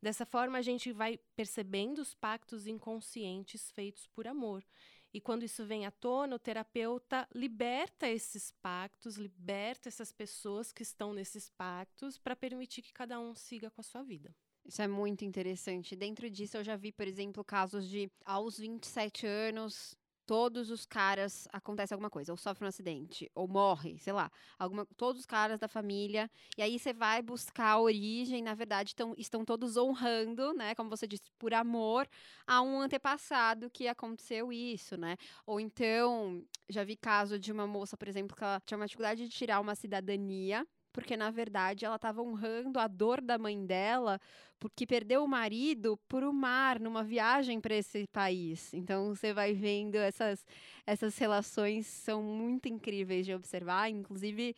Dessa 0.00 0.24
forma, 0.24 0.58
a 0.58 0.62
gente 0.62 0.92
vai 0.92 1.18
percebendo 1.34 2.00
os 2.00 2.14
pactos 2.14 2.66
inconscientes 2.66 3.70
feitos 3.72 4.06
por 4.06 4.28
amor. 4.28 4.64
E 5.12 5.20
quando 5.20 5.42
isso 5.42 5.64
vem 5.64 5.86
à 5.86 5.90
tona, 5.90 6.36
o 6.36 6.38
terapeuta 6.38 7.26
liberta 7.34 8.08
esses 8.08 8.52
pactos, 8.62 9.16
liberta 9.16 9.88
essas 9.88 10.12
pessoas 10.12 10.70
que 10.72 10.82
estão 10.82 11.12
nesses 11.12 11.50
pactos 11.50 12.18
para 12.18 12.36
permitir 12.36 12.82
que 12.82 12.92
cada 12.92 13.18
um 13.18 13.34
siga 13.34 13.70
com 13.70 13.80
a 13.80 13.84
sua 13.84 14.02
vida. 14.02 14.34
Isso 14.64 14.82
é 14.82 14.86
muito 14.86 15.24
interessante. 15.24 15.96
Dentro 15.96 16.28
disso, 16.28 16.58
eu 16.58 16.62
já 16.62 16.76
vi, 16.76 16.92
por 16.92 17.08
exemplo, 17.08 17.42
casos 17.42 17.88
de 17.88 18.10
aos 18.24 18.58
27 18.58 19.26
anos, 19.26 19.96
todos 20.28 20.70
os 20.70 20.84
caras 20.84 21.48
acontece 21.50 21.94
alguma 21.94 22.10
coisa, 22.10 22.30
ou 22.30 22.36
sofre 22.36 22.62
um 22.62 22.68
acidente, 22.68 23.30
ou 23.34 23.48
morre, 23.48 23.98
sei 23.98 24.12
lá, 24.12 24.30
alguma, 24.58 24.84
todos 24.94 25.20
os 25.20 25.26
caras 25.26 25.58
da 25.58 25.66
família, 25.66 26.30
e 26.58 26.60
aí 26.60 26.78
você 26.78 26.92
vai 26.92 27.22
buscar 27.22 27.70
a 27.70 27.80
origem, 27.80 28.42
na 28.42 28.54
verdade 28.54 28.94
tão, 28.94 29.14
estão 29.16 29.42
todos 29.42 29.78
honrando, 29.78 30.52
né, 30.52 30.74
como 30.74 30.90
você 30.90 31.06
disse, 31.06 31.30
por 31.38 31.54
amor 31.54 32.06
a 32.46 32.60
um 32.60 32.78
antepassado 32.78 33.70
que 33.70 33.88
aconteceu 33.88 34.52
isso, 34.52 34.98
né? 34.98 35.16
Ou 35.46 35.58
então, 35.58 36.44
já 36.68 36.84
vi 36.84 36.94
caso 36.94 37.38
de 37.38 37.50
uma 37.50 37.66
moça, 37.66 37.96
por 37.96 38.06
exemplo, 38.06 38.36
que 38.36 38.44
ela 38.44 38.60
tinha 38.66 38.76
uma 38.76 38.86
dificuldade 38.86 39.26
de 39.26 39.30
tirar 39.30 39.60
uma 39.60 39.74
cidadania, 39.74 40.66
porque 40.98 41.16
na 41.16 41.30
verdade 41.30 41.84
ela 41.84 41.94
estava 41.94 42.20
honrando 42.20 42.76
a 42.80 42.88
dor 42.88 43.20
da 43.20 43.38
mãe 43.38 43.64
dela, 43.64 44.20
porque 44.58 44.84
perdeu 44.84 45.22
o 45.22 45.28
marido 45.28 45.96
por 46.08 46.24
o 46.24 46.32
mar 46.32 46.80
numa 46.80 47.04
viagem 47.04 47.60
para 47.60 47.76
esse 47.76 48.04
país. 48.08 48.74
Então 48.74 49.14
você 49.14 49.32
vai 49.32 49.54
vendo 49.54 49.94
essas 49.94 50.44
essas 50.84 51.16
relações 51.16 51.86
são 51.86 52.20
muito 52.20 52.68
incríveis 52.68 53.24
de 53.24 53.32
observar, 53.32 53.88
inclusive 53.88 54.56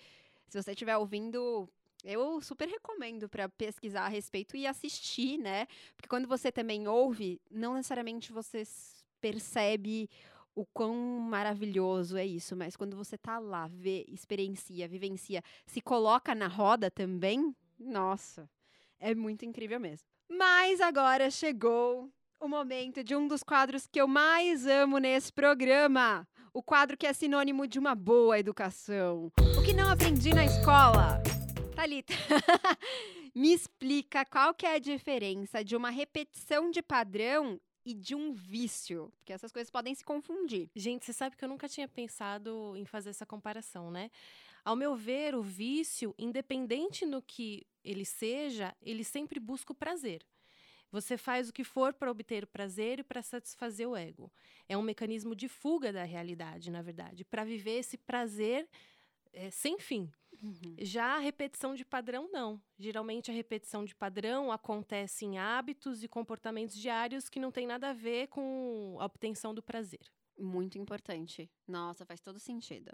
se 0.48 0.62
você 0.62 0.70
estiver 0.70 0.96
ouvindo 0.96 1.68
eu 2.02 2.40
super 2.40 2.66
recomendo 2.66 3.28
para 3.28 3.46
pesquisar 3.46 4.06
a 4.06 4.08
respeito 4.08 4.56
e 4.56 4.66
assistir, 4.66 5.36
né? 5.36 5.66
Porque 5.94 6.08
quando 6.08 6.26
você 6.26 6.50
também 6.50 6.88
ouve, 6.88 7.38
não 7.50 7.74
necessariamente 7.74 8.32
você 8.32 8.62
percebe 9.20 10.08
o 10.54 10.66
quão 10.66 10.94
maravilhoso 10.94 12.16
é 12.16 12.26
isso, 12.26 12.56
mas 12.56 12.76
quando 12.76 12.96
você 12.96 13.16
tá 13.16 13.38
lá, 13.38 13.68
vê, 13.68 14.04
experiencia, 14.08 14.88
vivencia, 14.88 15.42
se 15.66 15.80
coloca 15.80 16.34
na 16.34 16.48
roda 16.48 16.90
também, 16.90 17.54
nossa, 17.78 18.48
é 18.98 19.14
muito 19.14 19.44
incrível 19.44 19.80
mesmo. 19.80 20.06
Mas 20.28 20.80
agora 20.80 21.30
chegou 21.30 22.08
o 22.38 22.48
momento 22.48 23.02
de 23.04 23.14
um 23.14 23.28
dos 23.28 23.42
quadros 23.42 23.86
que 23.86 24.00
eu 24.00 24.08
mais 24.08 24.66
amo 24.66 24.98
nesse 24.98 25.32
programa. 25.32 26.26
O 26.52 26.62
quadro 26.62 26.96
que 26.96 27.06
é 27.06 27.12
sinônimo 27.12 27.66
de 27.66 27.78
uma 27.78 27.94
boa 27.94 28.38
educação. 28.38 29.30
O 29.58 29.62
que 29.62 29.72
não 29.72 29.90
aprendi 29.90 30.32
na 30.34 30.44
escola. 30.44 31.22
Thalita, 31.74 32.12
me 33.34 33.52
explica 33.52 34.24
qual 34.24 34.52
que 34.52 34.66
é 34.66 34.74
a 34.74 34.78
diferença 34.78 35.64
de 35.64 35.76
uma 35.76 35.90
repetição 35.90 36.70
de 36.70 36.82
padrão 36.82 37.60
e 37.84 37.94
de 37.94 38.14
um 38.14 38.32
vício, 38.32 39.12
porque 39.16 39.32
essas 39.32 39.52
coisas 39.52 39.70
podem 39.70 39.94
se 39.94 40.04
confundir. 40.04 40.70
Gente, 40.74 41.04
você 41.04 41.12
sabe 41.12 41.36
que 41.36 41.44
eu 41.44 41.48
nunca 41.48 41.68
tinha 41.68 41.88
pensado 41.88 42.74
em 42.76 42.84
fazer 42.84 43.10
essa 43.10 43.26
comparação, 43.26 43.90
né? 43.90 44.10
Ao 44.64 44.76
meu 44.76 44.94
ver, 44.94 45.34
o 45.34 45.42
vício, 45.42 46.14
independente 46.18 47.06
no 47.06 47.22
que 47.22 47.66
ele 47.82 48.04
seja, 48.04 48.76
ele 48.82 49.04
sempre 49.04 49.40
busca 49.40 49.72
o 49.72 49.74
prazer. 49.74 50.24
Você 50.92 51.16
faz 51.16 51.48
o 51.48 51.52
que 51.52 51.64
for 51.64 51.94
para 51.94 52.10
obter 52.10 52.44
o 52.44 52.48
prazer 52.48 52.98
e 52.98 53.04
para 53.04 53.22
satisfazer 53.22 53.88
o 53.88 53.96
ego. 53.96 54.30
É 54.68 54.76
um 54.76 54.82
mecanismo 54.82 55.34
de 55.34 55.48
fuga 55.48 55.92
da 55.92 56.04
realidade, 56.04 56.70
na 56.70 56.82
verdade, 56.82 57.24
para 57.24 57.44
viver 57.44 57.78
esse 57.78 57.96
prazer 57.96 58.68
é, 59.32 59.50
sem 59.50 59.78
fim. 59.78 60.10
Uhum. 60.42 60.74
Já 60.78 61.16
a 61.16 61.18
repetição 61.18 61.74
de 61.74 61.84
padrão, 61.84 62.30
não. 62.32 62.60
Geralmente 62.78 63.30
a 63.30 63.34
repetição 63.34 63.84
de 63.84 63.94
padrão 63.94 64.50
acontece 64.50 65.26
em 65.26 65.38
hábitos 65.38 66.02
e 66.02 66.08
comportamentos 66.08 66.76
diários 66.76 67.28
que 67.28 67.38
não 67.38 67.50
tem 67.52 67.66
nada 67.66 67.90
a 67.90 67.92
ver 67.92 68.28
com 68.28 68.96
a 68.98 69.04
obtenção 69.04 69.54
do 69.54 69.62
prazer. 69.62 70.00
Muito 70.40 70.78
importante. 70.78 71.50
Nossa, 71.68 72.06
faz 72.06 72.20
todo 72.20 72.40
sentido. 72.40 72.90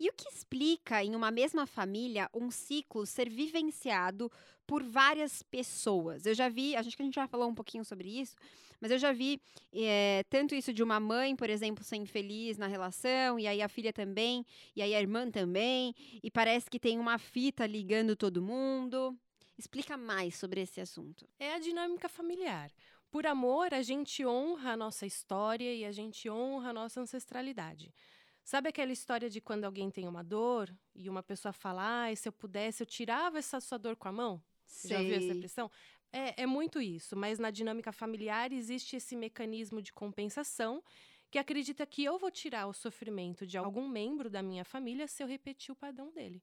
E 0.00 0.08
o 0.08 0.12
que 0.12 0.28
explica 0.28 1.04
em 1.04 1.14
uma 1.14 1.30
mesma 1.30 1.66
família 1.66 2.30
um 2.32 2.50
ciclo 2.50 3.04
ser 3.04 3.28
vivenciado 3.28 4.30
por 4.66 4.82
várias 4.82 5.42
pessoas? 5.42 6.24
Eu 6.24 6.34
já 6.34 6.48
vi, 6.48 6.74
acho 6.74 6.96
que 6.96 7.02
a 7.02 7.04
gente 7.04 7.14
já 7.14 7.26
falou 7.26 7.48
um 7.48 7.54
pouquinho 7.54 7.84
sobre 7.84 8.08
isso, 8.08 8.36
mas 8.80 8.90
eu 8.90 8.98
já 8.98 9.12
vi 9.12 9.40
é, 9.72 10.24
tanto 10.30 10.54
isso 10.54 10.72
de 10.72 10.82
uma 10.82 10.98
mãe, 10.98 11.36
por 11.36 11.50
exemplo, 11.50 11.84
ser 11.84 11.96
infeliz 11.96 12.56
na 12.56 12.68
relação, 12.68 13.38
e 13.38 13.46
aí 13.46 13.60
a 13.60 13.68
filha 13.68 13.92
também, 13.92 14.46
e 14.74 14.80
aí 14.80 14.94
a 14.94 15.00
irmã 15.00 15.30
também, 15.30 15.94
e 16.22 16.30
parece 16.30 16.70
que 16.70 16.78
tem 16.78 16.98
uma 16.98 17.18
fita 17.18 17.66
ligando 17.66 18.16
todo 18.16 18.40
mundo. 18.40 19.18
Explica 19.58 19.96
mais 19.96 20.36
sobre 20.36 20.60
esse 20.60 20.80
assunto. 20.80 21.28
É 21.40 21.54
a 21.54 21.58
dinâmica 21.58 22.08
familiar. 22.08 22.70
Por 23.10 23.26
amor, 23.26 23.72
a 23.72 23.82
gente 23.82 24.24
honra 24.26 24.72
a 24.72 24.76
nossa 24.76 25.06
história 25.06 25.74
e 25.74 25.84
a 25.84 25.92
gente 25.92 26.28
honra 26.28 26.70
a 26.70 26.72
nossa 26.72 27.00
ancestralidade. 27.00 27.92
Sabe 28.44 28.68
aquela 28.68 28.92
história 28.92 29.28
de 29.30 29.40
quando 29.40 29.64
alguém 29.64 29.90
tem 29.90 30.06
uma 30.06 30.22
dor 30.22 30.74
e 30.94 31.08
uma 31.08 31.22
pessoa 31.22 31.52
fala, 31.52 32.06
ah, 32.06 32.16
se 32.16 32.28
eu 32.28 32.32
pudesse, 32.32 32.82
eu 32.82 32.86
tirava 32.86 33.38
essa 33.38 33.60
sua 33.60 33.78
dor 33.78 33.96
com 33.96 34.08
a 34.08 34.12
mão? 34.12 34.42
Sei. 34.66 34.90
Já 34.90 35.02
viu 35.02 35.16
essa 35.16 35.32
expressão? 35.32 35.70
É, 36.12 36.42
é 36.42 36.46
muito 36.46 36.80
isso, 36.80 37.16
mas 37.16 37.38
na 37.38 37.50
dinâmica 37.50 37.92
familiar 37.92 38.52
existe 38.52 38.96
esse 38.96 39.16
mecanismo 39.16 39.82
de 39.82 39.92
compensação 39.92 40.82
que 41.30 41.38
acredita 41.38 41.86
que 41.86 42.04
eu 42.04 42.18
vou 42.18 42.30
tirar 42.30 42.66
o 42.66 42.72
sofrimento 42.72 43.46
de 43.46 43.58
algum 43.58 43.86
membro 43.86 44.30
da 44.30 44.42
minha 44.42 44.64
família 44.64 45.06
se 45.06 45.22
eu 45.22 45.26
repetir 45.26 45.72
o 45.72 45.76
padrão 45.76 46.10
dele. 46.10 46.42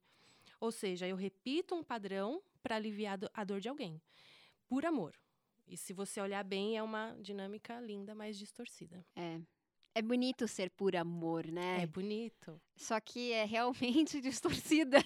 Ou 0.60 0.72
seja, 0.72 1.08
eu 1.08 1.16
repito 1.16 1.74
um 1.74 1.84
padrão 1.84 2.42
para 2.62 2.76
aliviar 2.76 3.20
a 3.34 3.44
dor 3.44 3.60
de 3.60 3.68
alguém, 3.68 4.00
por 4.68 4.86
amor. 4.86 5.16
E 5.68 5.78
se 5.78 5.94
você 5.94 6.22
olhar 6.22 6.44
bem, 6.44 6.78
é 6.78 6.84
uma 6.84 7.16
dinâmica 7.20 7.80
linda, 7.80 8.14
mas 8.14 8.38
distorcida. 8.38 9.06
É. 9.16 9.40
É 9.98 10.02
bonito 10.02 10.46
ser 10.46 10.70
por 10.72 10.94
amor, 10.94 11.48
né? 11.48 11.82
É 11.82 11.88
bonito. 11.88 12.62
Só 12.76 13.00
que 13.00 13.32
é 13.32 13.46
realmente 13.46 14.20
distorcida. 14.20 14.98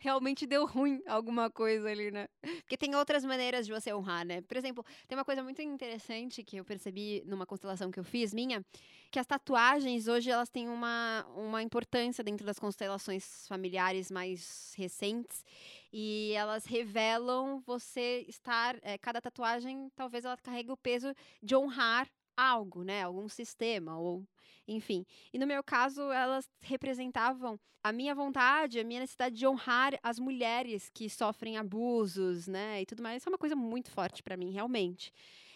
realmente 0.00 0.44
deu 0.44 0.66
ruim 0.66 1.00
alguma 1.06 1.48
coisa 1.48 1.88
ali, 1.88 2.10
né? 2.10 2.26
Porque 2.40 2.76
tem 2.76 2.96
outras 2.96 3.24
maneiras 3.24 3.64
de 3.64 3.72
você 3.72 3.94
honrar, 3.94 4.26
né? 4.26 4.40
Por 4.40 4.56
exemplo, 4.56 4.84
tem 5.06 5.16
uma 5.16 5.24
coisa 5.24 5.40
muito 5.40 5.62
interessante 5.62 6.42
que 6.42 6.56
eu 6.56 6.64
percebi 6.64 7.22
numa 7.26 7.46
constelação 7.46 7.92
que 7.92 8.00
eu 8.00 8.02
fiz, 8.02 8.34
minha, 8.34 8.64
que 9.12 9.20
as 9.20 9.26
tatuagens 9.26 10.08
hoje 10.08 10.30
elas 10.30 10.50
têm 10.50 10.68
uma, 10.68 11.24
uma 11.36 11.62
importância 11.62 12.24
dentro 12.24 12.44
das 12.44 12.58
constelações 12.58 13.46
familiares 13.46 14.10
mais 14.10 14.74
recentes 14.76 15.44
e 15.92 16.32
elas 16.34 16.64
revelam 16.64 17.60
você 17.60 18.24
estar 18.28 18.76
é, 18.82 18.98
cada 18.98 19.20
tatuagem 19.20 19.90
talvez 19.96 20.24
ela 20.24 20.36
carregue 20.36 20.70
o 20.70 20.76
peso 20.76 21.14
de 21.42 21.56
honrar 21.56 22.08
algo, 22.36 22.84
né? 22.84 23.02
Algum 23.02 23.28
sistema 23.28 23.98
ou 23.98 24.24
enfim. 24.66 25.04
E 25.32 25.38
no 25.38 25.46
meu 25.46 25.62
caso, 25.64 26.02
elas 26.12 26.48
representavam 26.60 27.58
a 27.82 27.90
minha 27.90 28.14
vontade, 28.14 28.78
a 28.78 28.84
minha 28.84 29.00
necessidade 29.00 29.34
de 29.34 29.46
honrar 29.46 29.98
as 30.02 30.18
mulheres 30.18 30.90
que 30.90 31.08
sofrem 31.08 31.56
abusos, 31.56 32.46
né? 32.46 32.82
E 32.82 32.86
tudo 32.86 33.02
mais. 33.02 33.22
Isso 33.22 33.28
é 33.28 33.32
uma 33.32 33.38
coisa 33.38 33.56
muito 33.56 33.90
forte 33.90 34.22
para 34.22 34.36
mim, 34.36 34.50
realmente. 34.50 35.12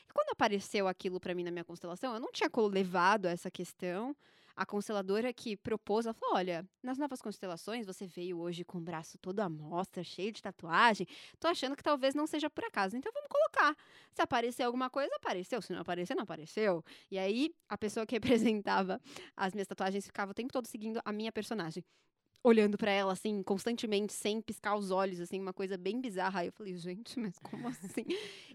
E 0.09 0.13
quando 0.13 0.31
apareceu 0.31 0.89
aquilo 0.89 1.21
para 1.21 1.35
mim 1.35 1.45
na 1.45 1.51
minha 1.51 1.65
constelação, 1.65 2.15
eu 2.15 2.21
não 2.21 2.33
tinha 2.33 2.51
levado 2.71 3.27
essa 3.27 3.51
questão 3.51 4.17
a 4.57 4.67
consteladora 4.67 5.33
que 5.33 5.57
propôs, 5.57 6.07
ela 6.07 6.15
falou: 6.15 6.37
olha, 6.37 6.67
nas 6.83 6.99
novas 6.99 7.21
constelações 7.21 7.87
você 7.87 8.07
veio 8.07 8.39
hoje 8.39 8.65
com 8.65 8.79
o 8.79 8.81
braço 8.81 9.19
todo 9.19 9.41
à 9.41 9.49
mostra, 9.49 10.03
cheio 10.05 10.33
de 10.33 10.43
tatuagem. 10.43 11.07
Tô 11.39 11.49
achando 11.49 11.77
que 11.77 11.83
talvez 11.83 12.15
não 12.15 12.27
seja 12.27 12.51
por 12.51 12.65
acaso. 12.65 12.97
Então 12.97 13.13
vamos 13.13 13.29
colocar. 13.29 13.77
Se 14.13 14.23
aparecer 14.23 14.63
alguma 14.63 14.91
coisa, 14.91 15.15
apareceu. 15.17 15.61
Se 15.63 15.73
não 15.73 15.81
aparecer, 15.81 16.15
não 16.15 16.25
apareceu. 16.25 16.85
E 17.11 17.19
aí, 17.19 17.55
a 17.69 17.79
pessoa 17.79 18.07
que 18.07 18.15
representava 18.17 19.01
as 19.37 19.53
minhas 19.53 19.69
tatuagens 19.69 20.07
ficava 20.07 20.33
o 20.33 20.35
tempo 20.35 20.53
todo 20.53 20.67
seguindo 20.67 21.01
a 21.05 21.13
minha 21.13 21.33
personagem 21.33 21.85
olhando 22.45 22.77
para 22.77 22.91
ela 22.91 23.13
assim 23.13 23.43
constantemente 23.43 24.13
sem 24.13 24.41
piscar 24.41 24.75
os 24.75 24.91
olhos 24.91 25.21
assim 25.21 25.41
uma 25.41 25.53
coisa 25.53 25.77
bem 25.77 26.01
bizarra 26.01 26.41
aí 26.41 26.49
eu 26.49 26.53
falei 26.53 26.77
gente 26.77 27.19
mas 27.19 27.39
como 27.39 27.69
assim 27.69 28.05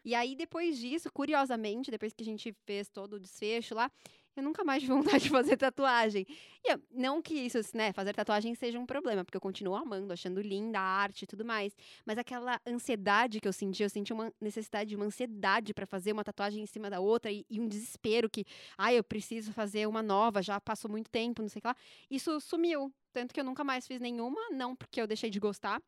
e 0.04 0.14
aí 0.14 0.36
depois 0.36 0.78
disso 0.78 1.10
curiosamente 1.12 1.90
depois 1.90 2.14
que 2.14 2.22
a 2.22 2.26
gente 2.26 2.54
fez 2.66 2.90
todo 2.90 3.14
o 3.14 3.20
desfecho 3.20 3.74
lá 3.74 3.90
eu 4.38 4.44
nunca 4.44 4.64
mais 4.64 4.84
tive 4.84 4.94
vontade 4.94 5.24
de 5.24 5.30
fazer 5.30 5.58
tatuagem. 5.58 6.26
E 6.64 6.72
eu, 6.72 6.82
não 6.92 7.22
que 7.22 7.34
isso, 7.34 7.60
né, 7.74 7.92
fazer 7.92 8.14
tatuagem 8.14 8.54
seja 8.54 8.80
um 8.80 8.86
problema, 8.86 9.26
porque 9.26 9.36
eu 9.36 9.42
continuo 9.42 9.76
amando, 9.76 10.14
achando 10.14 10.40
linda 10.42 10.80
a 10.80 10.82
arte 10.82 11.24
e 11.24 11.28
tudo 11.28 11.44
mais. 11.44 11.76
Mas 12.06 12.18
aquela 12.20 12.62
ansiedade 12.66 13.42
que 13.42 13.48
eu 13.48 13.54
senti, 13.54 13.82
eu 13.82 13.90
senti 13.90 14.14
uma 14.14 14.32
necessidade, 14.40 14.96
uma 14.96 15.06
ansiedade 15.06 15.74
para 15.74 15.88
fazer 15.88 16.12
uma 16.12 16.24
tatuagem 16.24 16.62
em 16.62 16.68
cima 16.68 16.90
da 16.90 17.00
outra 17.00 17.32
e, 17.32 17.46
e 17.50 17.60
um 17.60 17.68
desespero 17.68 18.30
que, 18.30 18.46
ai, 18.78 18.94
ah, 18.94 18.98
eu 18.98 19.04
preciso 19.04 19.52
fazer 19.52 19.88
uma 19.88 20.04
nova, 20.04 20.42
já 20.42 20.62
passou 20.62 20.90
muito 20.90 21.10
tempo, 21.10 21.42
não 21.42 21.50
sei 21.50 21.60
o 21.60 21.62
que 21.62 21.68
lá. 21.68 21.76
Isso 22.10 22.40
sumiu. 22.40 22.94
Tanto 23.12 23.34
que 23.34 23.40
eu 23.40 23.44
nunca 23.44 23.64
mais 23.64 23.88
fiz 23.88 24.00
nenhuma, 24.00 24.40
não 24.52 24.76
porque 24.76 25.02
eu 25.02 25.08
deixei 25.08 25.32
de 25.32 25.40
gostar, 25.40 25.82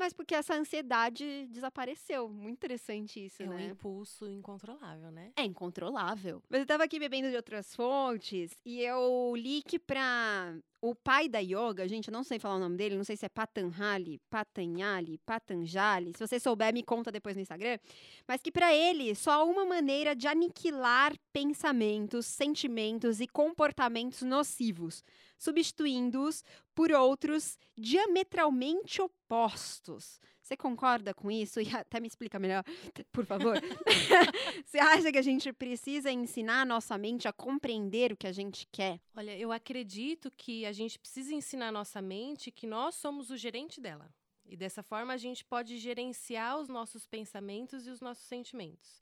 mas 0.00 0.12
porque 0.14 0.34
essa 0.34 0.54
ansiedade 0.54 1.46
desapareceu. 1.50 2.28
Muito 2.28 2.54
interessante 2.54 3.24
isso, 3.26 3.42
É 3.42 3.46
um 3.46 3.50
né? 3.54 3.66
impulso 3.66 4.28
incontrolável, 4.28 5.12
né? 5.12 5.30
É 5.36 5.44
incontrolável. 5.44 6.42
Mas 6.48 6.60
eu 6.60 6.66
tava 6.66 6.84
aqui 6.84 6.98
bebendo 6.98 7.28
de 7.30 7.36
outras 7.36 7.74
fontes 7.74 8.50
e 8.64 8.80
eu 8.80 9.32
li 9.36 9.62
que 9.62 9.78
pra 9.78 10.56
o 10.82 10.94
pai 10.94 11.28
da 11.28 11.38
yoga, 11.40 11.86
gente, 11.86 12.08
eu 12.08 12.12
não 12.12 12.24
sei 12.24 12.38
falar 12.38 12.56
o 12.56 12.58
nome 12.58 12.74
dele, 12.78 12.96
não 12.96 13.04
sei 13.04 13.14
se 13.14 13.26
é 13.26 13.28
Patanjali, 13.28 14.18
Patanjali, 14.30 15.18
Patanjali. 15.18 16.12
Se 16.16 16.26
você 16.26 16.40
souber, 16.40 16.72
me 16.72 16.82
conta 16.82 17.12
depois 17.12 17.36
no 17.36 17.42
Instagram. 17.42 17.78
Mas 18.26 18.40
que 18.40 18.50
pra 18.50 18.74
ele, 18.74 19.14
só 19.14 19.32
há 19.32 19.44
uma 19.44 19.66
maneira 19.66 20.16
de 20.16 20.26
aniquilar 20.26 21.12
pensamentos, 21.34 22.24
sentimentos 22.24 23.20
e 23.20 23.26
comportamentos 23.26 24.22
nocivos, 24.22 25.04
substituindo-os 25.40 26.44
por 26.74 26.92
outros 26.92 27.58
diametralmente 27.74 29.00
opostos. 29.00 30.20
Você 30.42 30.54
concorda 30.54 31.14
com 31.14 31.30
isso? 31.30 31.60
E 31.60 31.74
até 31.74 31.98
me 31.98 32.06
explica 32.06 32.38
melhor, 32.38 32.62
por 33.10 33.24
favor. 33.24 33.56
Você 34.66 34.78
acha 34.78 35.10
que 35.10 35.16
a 35.16 35.22
gente 35.22 35.50
precisa 35.52 36.12
ensinar 36.12 36.60
a 36.60 36.64
nossa 36.64 36.98
mente 36.98 37.26
a 37.26 37.32
compreender 37.32 38.12
o 38.12 38.16
que 38.16 38.26
a 38.26 38.32
gente 38.32 38.66
quer? 38.70 39.00
Olha, 39.16 39.36
eu 39.38 39.50
acredito 39.50 40.30
que 40.36 40.66
a 40.66 40.72
gente 40.72 40.98
precisa 40.98 41.34
ensinar 41.34 41.68
a 41.68 41.72
nossa 41.72 42.02
mente 42.02 42.50
que 42.50 42.66
nós 42.66 42.94
somos 42.96 43.30
o 43.30 43.36
gerente 43.36 43.80
dela. 43.80 44.12
E 44.44 44.56
dessa 44.56 44.82
forma 44.82 45.14
a 45.14 45.16
gente 45.16 45.42
pode 45.42 45.78
gerenciar 45.78 46.58
os 46.58 46.68
nossos 46.68 47.06
pensamentos 47.06 47.86
e 47.86 47.90
os 47.90 48.00
nossos 48.00 48.24
sentimentos. 48.24 49.00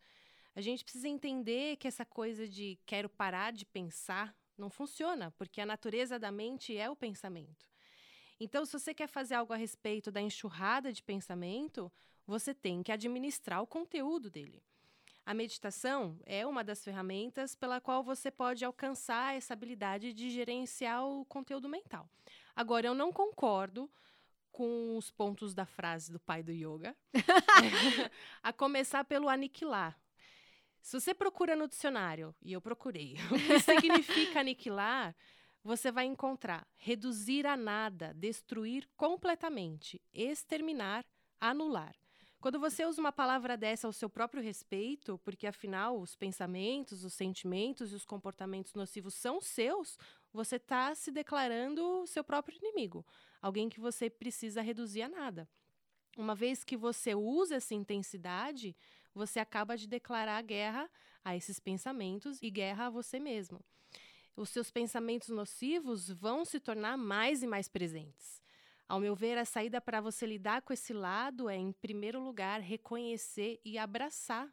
A 0.55 0.61
gente 0.61 0.85
precisa 0.85 1.09
entender 1.09 1.77
que 1.77 1.89
essa 1.89 2.05
coisa 2.05 2.47
de 2.47 2.79
quero 2.87 3.09
parar 3.09 3.53
de 3.53 3.65
pensar 3.65 4.37
não 4.59 4.69
funciona, 4.71 5.31
porque 5.33 5.61
a 5.61 5.67
natureza 5.67 6.19
da 6.19 6.31
mente 6.31 6.77
é 6.77 6.91
o 6.91 6.97
pensamento. 6.97 7.67
Então, 8.41 8.65
se 8.65 8.73
você 8.73 8.95
quer 8.95 9.09
fazer 9.09 9.35
algo 9.35 9.53
a 9.53 9.57
respeito 9.57 10.11
da 10.11 10.21
enxurrada 10.21 10.93
de 10.93 11.03
pensamento, 11.03 11.91
você 12.27 12.55
tem 12.55 12.83
que 12.83 12.93
administrar 12.93 13.63
o 13.63 13.67
conteúdo 13.67 14.31
dele. 14.31 14.63
A 15.27 15.35
meditação 15.35 16.19
é 16.25 16.47
uma 16.47 16.65
das 16.65 16.83
ferramentas 16.83 17.55
pela 17.55 17.81
qual 17.81 18.03
você 18.03 18.31
pode 18.31 18.65
alcançar 18.65 19.37
essa 19.37 19.53
habilidade 19.53 20.13
de 20.13 20.31
gerenciar 20.31 21.05
o 21.05 21.25
conteúdo 21.27 21.69
mental. 21.69 22.09
Agora, 22.57 22.87
eu 22.87 22.95
não 22.95 23.13
concordo 23.13 23.91
com 24.51 24.97
os 24.97 25.11
pontos 25.11 25.55
da 25.55 25.67
frase 25.67 26.11
do 26.11 26.19
pai 26.19 26.43
do 26.43 26.51
yoga, 26.51 26.97
a 28.43 28.53
começar 28.53 29.05
pelo 29.05 29.29
aniquilar. 29.29 29.99
Se 30.81 30.99
você 30.99 31.15
procura 31.15 31.55
no 31.57 31.69
dicionário, 31.69 32.35
e 32.43 32.53
eu 32.53 32.61
procurei, 32.61 33.17
o 33.31 33.35
que 33.35 33.61
significa 33.61 34.41
aniquilar, 34.41 35.15
você 35.63 35.91
vai 35.91 36.07
encontrar 36.07 36.67
reduzir 36.77 37.47
a 37.47 37.57
nada, 37.57 38.15
destruir 38.15 38.89
completamente, 38.97 40.01
exterminar, 40.13 41.05
anular. 41.41 41.95
Quando 42.41 42.61
você 42.61 42.87
usa 42.87 43.01
uma 43.01 43.11
palavra 43.11 43.57
dessa 43.57 43.89
ao 43.89 43.93
seu 43.93 44.09
próprio 44.09 44.41
respeito, 44.41 45.19
porque 45.25 45.47
afinal 45.47 46.01
os 46.01 46.15
pensamentos, 46.15 47.03
os 47.03 47.13
sentimentos 47.13 47.93
e 47.93 47.97
os 47.97 48.05
comportamentos 48.05 48.75
nocivos 48.75 49.15
são 49.15 49.41
seus, 49.41 49.99
você 50.33 50.55
está 50.55 50.95
se 50.95 51.11
declarando 51.11 52.07
seu 52.07 52.23
próprio 52.23 52.57
inimigo, 52.57 53.05
alguém 53.43 53.69
que 53.69 53.81
você 53.81 54.09
precisa 54.09 54.63
reduzir 54.63 55.03
a 55.03 55.09
nada. 55.09 55.49
Uma 56.17 56.35
vez 56.35 56.63
que 56.63 56.77
você 56.77 57.13
usa 57.15 57.57
essa 57.57 57.75
intensidade, 57.75 58.77
você 59.19 59.41
acaba 59.41 59.77
de 59.77 59.89
declarar 59.89 60.41
guerra 60.43 60.89
a 61.25 61.37
esses 61.37 61.59
pensamentos 61.59 62.39
e 62.41 62.49
guerra 62.49 62.87
a 62.87 62.91
você 62.91 63.19
mesmo. 63.19 63.63
Os 64.37 64.49
seus 64.49 64.71
pensamentos 64.71 65.29
nocivos 65.29 66.09
vão 66.09 66.45
se 66.45 66.61
tornar 66.61 66.97
mais 66.97 67.43
e 67.43 67.47
mais 67.47 67.69
presentes. 67.69 68.41
Ao 68.89 69.01
meu 69.01 69.15
ver, 69.15 69.37
a 69.37 69.45
saída 69.45 69.81
para 69.81 70.01
você 70.01 70.25
lidar 70.25 70.63
com 70.63 70.73
esse 70.73 70.93
lado 70.93 71.51
é, 71.51 71.57
em 71.57 71.73
primeiro 71.73 72.21
lugar, 72.21 72.61
reconhecer 72.61 73.61
e 73.65 73.77
abraçar. 73.77 74.49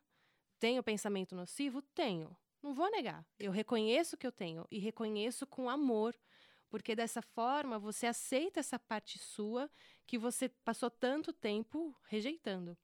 Tenho 0.60 0.84
pensamento 0.84 1.36
nocivo? 1.36 1.82
Tenho. 1.82 2.36
Não 2.62 2.74
vou 2.74 2.90
negar. 2.90 3.24
Eu 3.40 3.52
reconheço 3.52 4.18
que 4.18 4.26
eu 4.26 4.32
tenho 4.32 4.66
e 4.72 4.80
reconheço 4.80 5.46
com 5.46 5.70
amor, 5.70 6.20
porque 6.68 6.96
dessa 6.96 7.22
forma 7.22 7.78
você 7.78 8.08
aceita 8.08 8.60
essa 8.60 8.80
parte 8.80 9.20
sua 9.20 9.70
que 10.08 10.18
você 10.18 10.50
passou 10.50 10.90
tanto 10.90 11.32
tempo 11.32 11.96
rejeitando. 12.08 12.76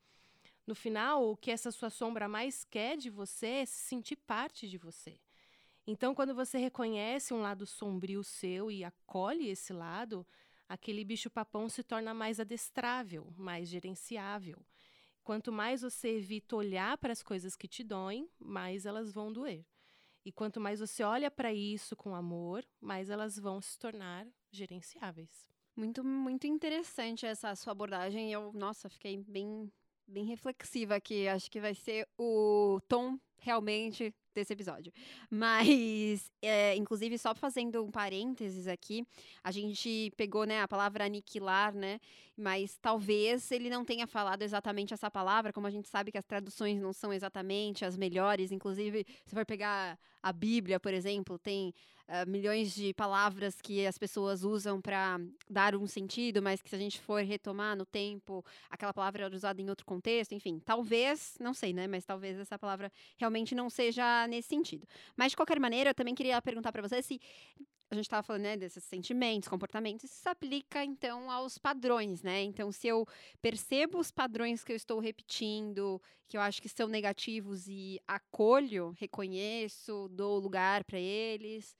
No 0.71 0.75
final, 0.75 1.29
o 1.29 1.35
que 1.35 1.51
essa 1.51 1.69
sua 1.69 1.89
sombra 1.89 2.29
mais 2.29 2.63
quer 2.63 2.95
de 2.95 3.09
você 3.09 3.45
é 3.47 3.65
se 3.65 3.89
sentir 3.89 4.15
parte 4.15 4.69
de 4.69 4.77
você. 4.77 5.19
Então, 5.85 6.15
quando 6.15 6.33
você 6.33 6.57
reconhece 6.57 7.33
um 7.33 7.41
lado 7.41 7.65
sombrio 7.65 8.23
seu 8.23 8.71
e 8.71 8.81
acolhe 8.81 9.49
esse 9.49 9.73
lado, 9.73 10.25
aquele 10.69 11.03
bicho-papão 11.03 11.67
se 11.67 11.83
torna 11.83 12.13
mais 12.13 12.39
adestrável, 12.39 13.33
mais 13.35 13.67
gerenciável. 13.67 14.65
Quanto 15.25 15.51
mais 15.51 15.81
você 15.81 16.15
evita 16.15 16.55
olhar 16.55 16.97
para 16.99 17.11
as 17.11 17.21
coisas 17.21 17.57
que 17.57 17.67
te 17.67 17.83
doem, 17.83 18.29
mais 18.39 18.85
elas 18.85 19.11
vão 19.11 19.29
doer. 19.29 19.65
E 20.23 20.31
quanto 20.31 20.61
mais 20.61 20.79
você 20.79 21.03
olha 21.03 21.29
para 21.29 21.53
isso 21.53 21.97
com 21.97 22.15
amor, 22.15 22.65
mais 22.79 23.09
elas 23.09 23.37
vão 23.37 23.59
se 23.59 23.77
tornar 23.77 24.25
gerenciáveis. 24.49 25.49
Muito, 25.75 26.01
muito 26.01 26.47
interessante 26.47 27.25
essa 27.25 27.53
sua 27.57 27.71
abordagem. 27.71 28.31
Eu, 28.31 28.53
nossa, 28.53 28.87
fiquei 28.87 29.17
bem, 29.17 29.69
bem 30.11 30.25
reflexiva 30.25 30.95
aqui. 30.95 31.27
Acho 31.27 31.49
que 31.49 31.59
vai 31.59 31.73
ser 31.73 32.07
o 32.17 32.79
tom 32.87 33.17
realmente 33.37 34.13
desse 34.33 34.53
episódio. 34.53 34.91
Mas, 35.29 36.31
é, 36.41 36.75
inclusive, 36.77 37.17
só 37.17 37.33
fazendo 37.35 37.83
um 37.83 37.91
parênteses 37.91 38.67
aqui, 38.67 39.05
a 39.43 39.51
gente 39.51 40.11
pegou 40.17 40.45
né, 40.45 40.61
a 40.61 40.67
palavra 40.67 41.05
aniquilar, 41.05 41.73
né? 41.73 41.99
Mas 42.37 42.77
talvez 42.81 43.51
ele 43.51 43.69
não 43.69 43.85
tenha 43.85 44.07
falado 44.07 44.41
exatamente 44.41 44.93
essa 44.93 45.11
palavra, 45.11 45.53
como 45.53 45.67
a 45.67 45.71
gente 45.71 45.87
sabe 45.87 46.11
que 46.11 46.17
as 46.17 46.25
traduções 46.25 46.81
não 46.81 46.93
são 46.93 47.13
exatamente 47.13 47.85
as 47.85 47.95
melhores. 47.95 48.51
Inclusive, 48.51 49.05
se 49.25 49.35
for 49.35 49.45
pegar 49.45 49.99
a 50.23 50.31
Bíblia, 50.31 50.79
por 50.79 50.93
exemplo, 50.93 51.37
tem 51.37 51.73
uh, 52.07 52.29
milhões 52.29 52.73
de 52.75 52.93
palavras 52.93 53.59
que 53.61 53.85
as 53.85 53.97
pessoas 53.97 54.43
usam 54.43 54.81
para 54.81 55.19
dar 55.49 55.75
um 55.75 55.87
sentido, 55.87 56.41
mas 56.41 56.61
que 56.61 56.69
se 56.69 56.75
a 56.75 56.79
gente 56.79 56.99
for 56.99 57.23
retomar 57.23 57.75
no 57.75 57.85
tempo, 57.85 58.45
aquela 58.69 58.93
palavra 58.93 59.25
era 59.25 59.35
usada 59.35 59.61
em 59.61 59.69
outro 59.69 59.85
contexto, 59.85 60.33
enfim, 60.33 60.59
talvez, 60.63 61.35
não 61.39 61.53
sei, 61.53 61.73
né? 61.73 61.87
Mas 61.87 62.05
talvez 62.05 62.37
essa 62.37 62.57
palavra 62.59 62.91
realmente 63.17 63.55
não 63.55 63.69
seja 63.69 64.20
nesse 64.27 64.49
sentido. 64.49 64.87
Mas 65.15 65.31
de 65.31 65.35
qualquer 65.35 65.59
maneira, 65.59 65.91
eu 65.91 65.95
também 65.95 66.15
queria 66.15 66.41
perguntar 66.41 66.71
para 66.71 66.81
você 66.81 67.01
se 67.01 67.19
a 67.89 67.95
gente 67.95 68.05
estava 68.05 68.23
falando 68.23 68.43
né, 68.43 68.55
desses 68.55 68.83
sentimentos, 68.85 69.49
comportamentos, 69.49 70.05
isso 70.05 70.15
se 70.21 70.29
aplica 70.29 70.83
então 70.83 71.29
aos 71.29 71.57
padrões, 71.57 72.23
né? 72.23 72.41
Então, 72.41 72.71
se 72.71 72.87
eu 72.87 73.05
percebo 73.41 73.99
os 73.99 74.09
padrões 74.09 74.63
que 74.63 74.71
eu 74.71 74.77
estou 74.77 74.99
repetindo, 74.99 76.01
que 76.25 76.37
eu 76.37 76.41
acho 76.41 76.61
que 76.61 76.69
são 76.69 76.87
negativos 76.87 77.67
e 77.67 77.99
acolho, 78.07 78.95
reconheço, 78.97 80.07
dou 80.09 80.39
lugar 80.39 80.85
para 80.85 80.97
eles, 80.97 81.75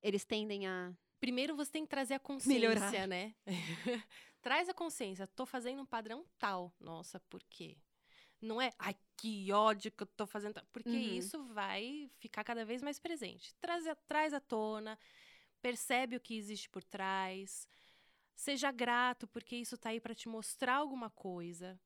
eles 0.00 0.24
tendem 0.24 0.68
a 0.68 0.92
Primeiro 1.20 1.54
você 1.54 1.70
tem 1.70 1.82
que 1.84 1.90
trazer 1.90 2.14
a 2.14 2.18
consciência, 2.18 2.68
Melhorar. 2.68 3.06
né? 3.06 3.34
Traz 4.40 4.70
a 4.70 4.74
consciência. 4.74 5.26
Tô 5.26 5.44
fazendo 5.44 5.82
um 5.82 5.86
padrão 5.86 6.24
tal. 6.38 6.72
Nossa, 6.80 7.20
por 7.28 7.42
quê? 7.50 7.76
Não 8.40 8.60
é, 8.60 8.72
ai, 8.78 8.96
que 9.16 9.52
ódio 9.52 9.92
que 9.92 10.02
eu 10.02 10.06
tô 10.06 10.26
fazendo. 10.26 10.54
tal", 10.54 10.64
Porque 10.72 10.96
Uhum. 10.96 11.18
isso 11.18 11.42
vai 11.48 12.10
ficar 12.18 12.42
cada 12.44 12.64
vez 12.64 12.82
mais 12.82 12.98
presente. 12.98 13.54
Traz, 13.60 13.84
traz 14.08 14.32
à 14.32 14.40
tona, 14.40 14.98
percebe 15.60 16.16
o 16.16 16.20
que 16.20 16.36
existe 16.36 16.68
por 16.68 16.82
trás. 16.82 17.68
Seja 18.34 18.72
grato, 18.72 19.26
porque 19.28 19.56
isso 19.56 19.76
tá 19.76 19.90
aí 19.90 20.00
para 20.00 20.14
te 20.14 20.28
mostrar 20.28 20.76
alguma 20.76 21.10
coisa, 21.10 21.78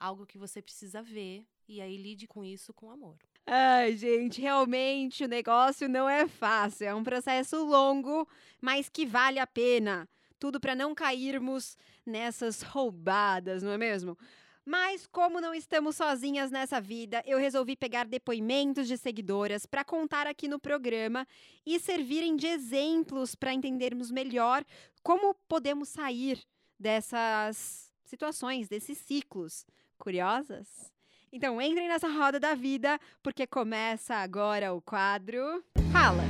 algo 0.00 0.26
que 0.26 0.38
você 0.38 0.60
precisa 0.60 1.02
ver. 1.02 1.46
E 1.68 1.80
aí 1.80 1.96
lide 1.96 2.26
com 2.26 2.44
isso 2.44 2.74
com 2.74 2.90
amor. 2.90 3.16
Ai, 3.46 3.96
gente, 3.96 4.40
realmente 4.40 5.24
o 5.24 5.28
negócio 5.28 5.88
não 5.88 6.08
é 6.08 6.26
fácil. 6.26 6.86
É 6.86 6.94
um 6.94 7.04
processo 7.04 7.64
longo, 7.64 8.26
mas 8.60 8.88
que 8.88 9.06
vale 9.06 9.38
a 9.38 9.46
pena. 9.46 10.08
Tudo 10.38 10.58
para 10.60 10.74
não 10.74 10.94
cairmos 10.94 11.76
nessas 12.04 12.62
roubadas, 12.62 13.62
não 13.62 13.70
é 13.72 13.78
mesmo? 13.78 14.18
Mas 14.64 15.06
como 15.06 15.40
não 15.40 15.54
estamos 15.54 15.96
sozinhas 15.96 16.50
nessa 16.50 16.80
vida, 16.80 17.22
eu 17.26 17.38
resolvi 17.38 17.76
pegar 17.76 18.06
depoimentos 18.06 18.88
de 18.88 18.96
seguidoras 18.96 19.66
para 19.66 19.84
contar 19.84 20.26
aqui 20.26 20.48
no 20.48 20.58
programa 20.58 21.26
e 21.66 21.78
servirem 21.78 22.34
de 22.34 22.46
exemplos 22.46 23.34
para 23.34 23.52
entendermos 23.52 24.10
melhor 24.10 24.64
como 25.02 25.34
podemos 25.46 25.90
sair 25.90 26.42
dessas 26.80 27.92
situações, 28.04 28.68
desses 28.68 28.96
ciclos. 28.98 29.66
Curiosas? 29.98 30.92
Então 31.30 31.60
entrem 31.60 31.88
nessa 31.88 32.08
roda 32.08 32.40
da 32.40 32.54
vida, 32.54 32.98
porque 33.22 33.46
começa 33.46 34.14
agora 34.14 34.72
o 34.72 34.80
quadro 34.80 35.64
Fala, 35.92 36.24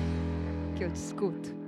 que 0.77 0.85
eu 0.85 0.93
te 0.93 0.97
escuto. 0.97 1.64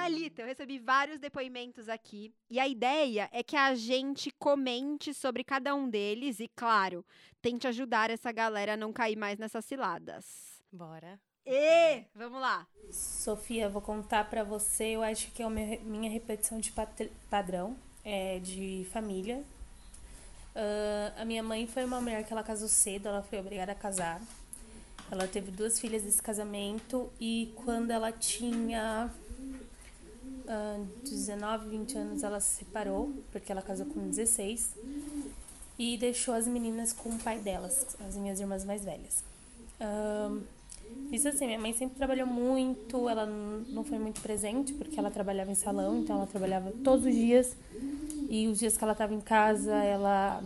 Thalita, 0.00 0.40
eu 0.40 0.46
recebi 0.46 0.78
vários 0.78 1.20
depoimentos 1.20 1.86
aqui 1.86 2.32
e 2.48 2.58
a 2.58 2.66
ideia 2.66 3.28
é 3.32 3.42
que 3.42 3.54
a 3.54 3.74
gente 3.74 4.30
comente 4.38 5.12
sobre 5.12 5.44
cada 5.44 5.74
um 5.74 5.90
deles 5.90 6.40
e, 6.40 6.48
claro, 6.48 7.04
tente 7.42 7.68
ajudar 7.68 8.08
essa 8.08 8.32
galera 8.32 8.72
a 8.72 8.76
não 8.78 8.94
cair 8.94 9.14
mais 9.14 9.38
nessas 9.38 9.62
ciladas. 9.66 10.24
Bora. 10.72 11.20
E 11.44 12.04
vamos 12.14 12.40
lá. 12.40 12.66
Sofia, 12.90 13.68
vou 13.68 13.82
contar 13.82 14.24
pra 14.30 14.42
você, 14.42 14.96
eu 14.96 15.02
acho 15.02 15.30
que 15.32 15.42
é 15.42 15.46
a 15.46 15.50
minha 15.50 16.10
repetição 16.10 16.58
de 16.58 16.72
padrão 17.28 17.76
é, 18.02 18.38
de 18.38 18.86
família. 18.90 19.44
Uh, 20.56 21.20
a 21.20 21.24
minha 21.26 21.42
mãe 21.42 21.66
foi 21.66 21.84
uma 21.84 22.00
mulher 22.00 22.24
que 22.24 22.32
ela 22.32 22.42
casou 22.42 22.68
cedo, 22.68 23.06
ela 23.06 23.22
foi 23.22 23.38
obrigada 23.38 23.72
a 23.72 23.74
casar. 23.74 24.18
Ela 25.10 25.26
teve 25.26 25.50
duas 25.50 25.78
filhas 25.78 26.02
desse 26.02 26.22
casamento 26.22 27.12
e 27.20 27.52
quando 27.56 27.90
ela 27.90 28.10
tinha 28.10 29.10
uh, 30.50 30.86
19, 31.04 31.68
20 31.68 31.98
anos, 31.98 32.22
ela 32.22 32.40
se 32.40 32.58
separou, 32.58 33.12
porque 33.30 33.52
ela 33.52 33.62
casou 33.62 33.86
com 33.86 34.08
16 34.08 34.74
e 35.78 35.96
deixou 35.96 36.34
as 36.34 36.46
meninas 36.46 36.92
com 36.92 37.08
o 37.08 37.18
pai 37.18 37.38
delas, 37.38 37.96
as 38.06 38.16
minhas 38.16 38.40
irmãs 38.40 38.64
mais 38.64 38.84
velhas. 38.84 39.24
Uh, 39.80 40.42
isso 41.12 41.28
assim, 41.28 41.46
minha 41.46 41.58
mãe 41.58 41.72
sempre 41.72 41.96
trabalhou 41.96 42.26
muito, 42.26 43.08
ela 43.08 43.24
não 43.24 43.84
foi 43.84 43.98
muito 43.98 44.20
presente 44.20 44.72
porque 44.74 44.98
ela 44.98 45.10
trabalhava 45.10 45.50
em 45.50 45.54
salão, 45.54 46.00
então 46.00 46.16
ela 46.16 46.26
trabalhava 46.26 46.72
todos 46.84 47.06
os 47.06 47.14
dias. 47.14 47.56
E 48.28 48.46
os 48.46 48.58
dias 48.58 48.76
que 48.76 48.84
ela 48.84 48.92
estava 48.92 49.14
em 49.14 49.20
casa, 49.20 49.74
ela 49.74 50.42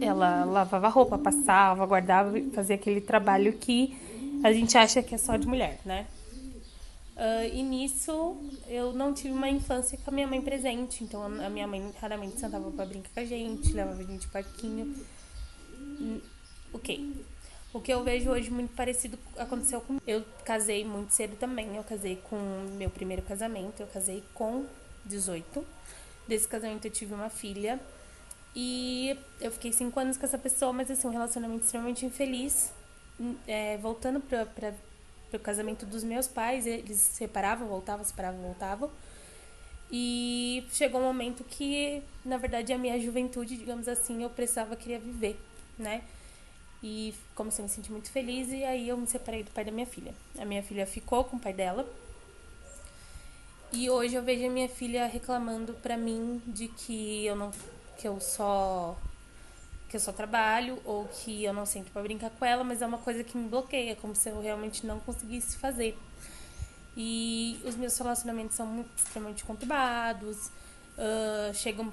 ela 0.00 0.44
lavava 0.44 0.88
roupa, 0.88 1.18
passava, 1.18 1.84
guardava, 1.86 2.32
fazia 2.52 2.76
aquele 2.76 3.00
trabalho 3.00 3.52
que 3.52 3.96
a 4.42 4.52
gente 4.52 4.76
acha 4.76 5.02
que 5.02 5.14
é 5.14 5.18
só 5.18 5.36
de 5.36 5.46
mulher, 5.46 5.80
né? 5.84 6.06
Uh, 7.16 7.44
e 7.52 7.62
nisso 7.62 8.36
eu 8.66 8.92
não 8.92 9.12
tive 9.12 9.34
uma 9.34 9.48
infância 9.48 9.98
com 9.98 10.10
a 10.10 10.14
minha 10.14 10.26
mãe 10.26 10.40
presente, 10.40 11.04
então 11.04 11.22
a 11.22 11.50
minha 11.50 11.66
mãe 11.66 11.92
raramente 12.00 12.40
sentava 12.40 12.70
para 12.70 12.86
brincar 12.86 13.10
com 13.12 13.20
a 13.20 13.24
gente, 13.24 13.72
levava 13.72 14.00
a 14.00 14.04
gente 14.04 14.26
parquinho. 14.28 14.96
Hum, 15.78 16.20
ok. 16.72 17.24
O 17.72 17.80
que 17.80 17.92
eu 17.92 18.04
vejo 18.04 18.30
hoje 18.30 18.50
muito 18.50 18.74
parecido 18.74 19.18
aconteceu 19.36 19.80
com. 19.80 19.98
Eu 20.06 20.22
casei 20.44 20.84
muito 20.84 21.10
cedo 21.12 21.36
também. 21.36 21.74
Eu 21.74 21.82
casei 21.82 22.16
com 22.16 22.36
meu 22.76 22.90
primeiro 22.90 23.22
casamento. 23.22 23.80
Eu 23.80 23.86
casei 23.86 24.22
com 24.34 24.66
18. 25.06 25.64
Desse 26.28 26.46
casamento 26.46 26.84
eu 26.86 26.90
tive 26.90 27.14
uma 27.14 27.30
filha. 27.30 27.80
E 28.54 29.16
eu 29.40 29.50
fiquei 29.50 29.72
cinco 29.72 29.98
anos 29.98 30.18
com 30.18 30.26
essa 30.26 30.36
pessoa, 30.36 30.70
mas 30.70 30.90
assim, 30.90 31.08
um 31.08 31.10
relacionamento 31.10 31.64
extremamente 31.64 32.04
infeliz. 32.04 32.70
É, 33.46 33.78
voltando 33.78 34.20
para 34.20 34.74
o 35.36 35.40
casamento 35.40 35.86
dos 35.86 36.04
meus 36.04 36.26
pais, 36.26 36.66
eles 36.66 36.98
se 36.98 37.14
separavam, 37.14 37.68
voltavam, 37.68 38.04
separavam, 38.04 38.40
voltavam. 38.40 38.90
E 39.90 40.66
chegou 40.72 41.00
um 41.00 41.04
momento 41.04 41.44
que, 41.44 42.02
na 42.24 42.38
verdade, 42.38 42.72
a 42.72 42.78
minha 42.78 42.98
juventude, 42.98 43.56
digamos 43.56 43.86
assim, 43.88 44.22
eu 44.22 44.30
precisava, 44.30 44.74
queria 44.74 44.98
viver, 44.98 45.38
né? 45.78 46.02
E 46.82 47.14
comecei 47.34 47.62
a 47.62 47.68
me 47.68 47.72
sentir 47.72 47.92
muito 47.92 48.10
feliz 48.10 48.48
e 48.50 48.64
aí 48.64 48.88
eu 48.88 48.96
me 48.96 49.06
separei 49.06 49.42
do 49.42 49.50
pai 49.50 49.64
da 49.64 49.70
minha 49.70 49.86
filha. 49.86 50.14
A 50.38 50.44
minha 50.44 50.62
filha 50.62 50.86
ficou 50.86 51.24
com 51.24 51.36
o 51.36 51.40
pai 51.40 51.52
dela. 51.52 51.86
E 53.70 53.88
hoje 53.88 54.14
eu 54.14 54.22
vejo 54.22 54.46
a 54.46 54.50
minha 54.50 54.68
filha 54.68 55.06
reclamando 55.06 55.74
pra 55.74 55.96
mim 55.96 56.42
de 56.46 56.68
que 56.68 57.24
eu 57.24 57.36
não 57.36 57.50
que 57.96 58.08
eu 58.08 58.20
só 58.20 58.96
que 59.92 59.96
eu 59.96 60.00
só 60.00 60.10
trabalho 60.10 60.78
ou 60.86 61.04
que 61.04 61.44
eu 61.44 61.52
não 61.52 61.66
sinto 61.66 61.92
para 61.92 62.00
brincar 62.00 62.30
com 62.30 62.46
ela, 62.46 62.64
mas 62.64 62.80
é 62.80 62.86
uma 62.86 62.96
coisa 62.96 63.22
que 63.22 63.36
me 63.36 63.46
bloqueia, 63.46 63.94
como 63.94 64.14
se 64.14 64.30
eu 64.30 64.40
realmente 64.40 64.86
não 64.86 64.98
conseguisse 64.98 65.58
fazer. 65.58 65.98
E 66.96 67.60
os 67.62 67.76
meus 67.76 67.96
relacionamentos 67.98 68.56
são 68.56 68.66
muito, 68.66 68.88
extremamente 68.96 69.44
conturbados. 69.44 70.46
Uh, 70.96 71.52
chega 71.52 71.82
um 71.82 71.92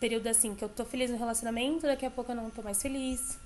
período 0.00 0.26
assim 0.26 0.56
que 0.56 0.64
eu 0.64 0.68
tô 0.68 0.84
feliz 0.84 1.08
no 1.08 1.16
relacionamento, 1.16 1.82
daqui 1.82 2.04
a 2.04 2.10
pouco 2.10 2.32
eu 2.32 2.36
não 2.36 2.50
tô 2.50 2.62
mais 2.62 2.82
feliz 2.82 3.38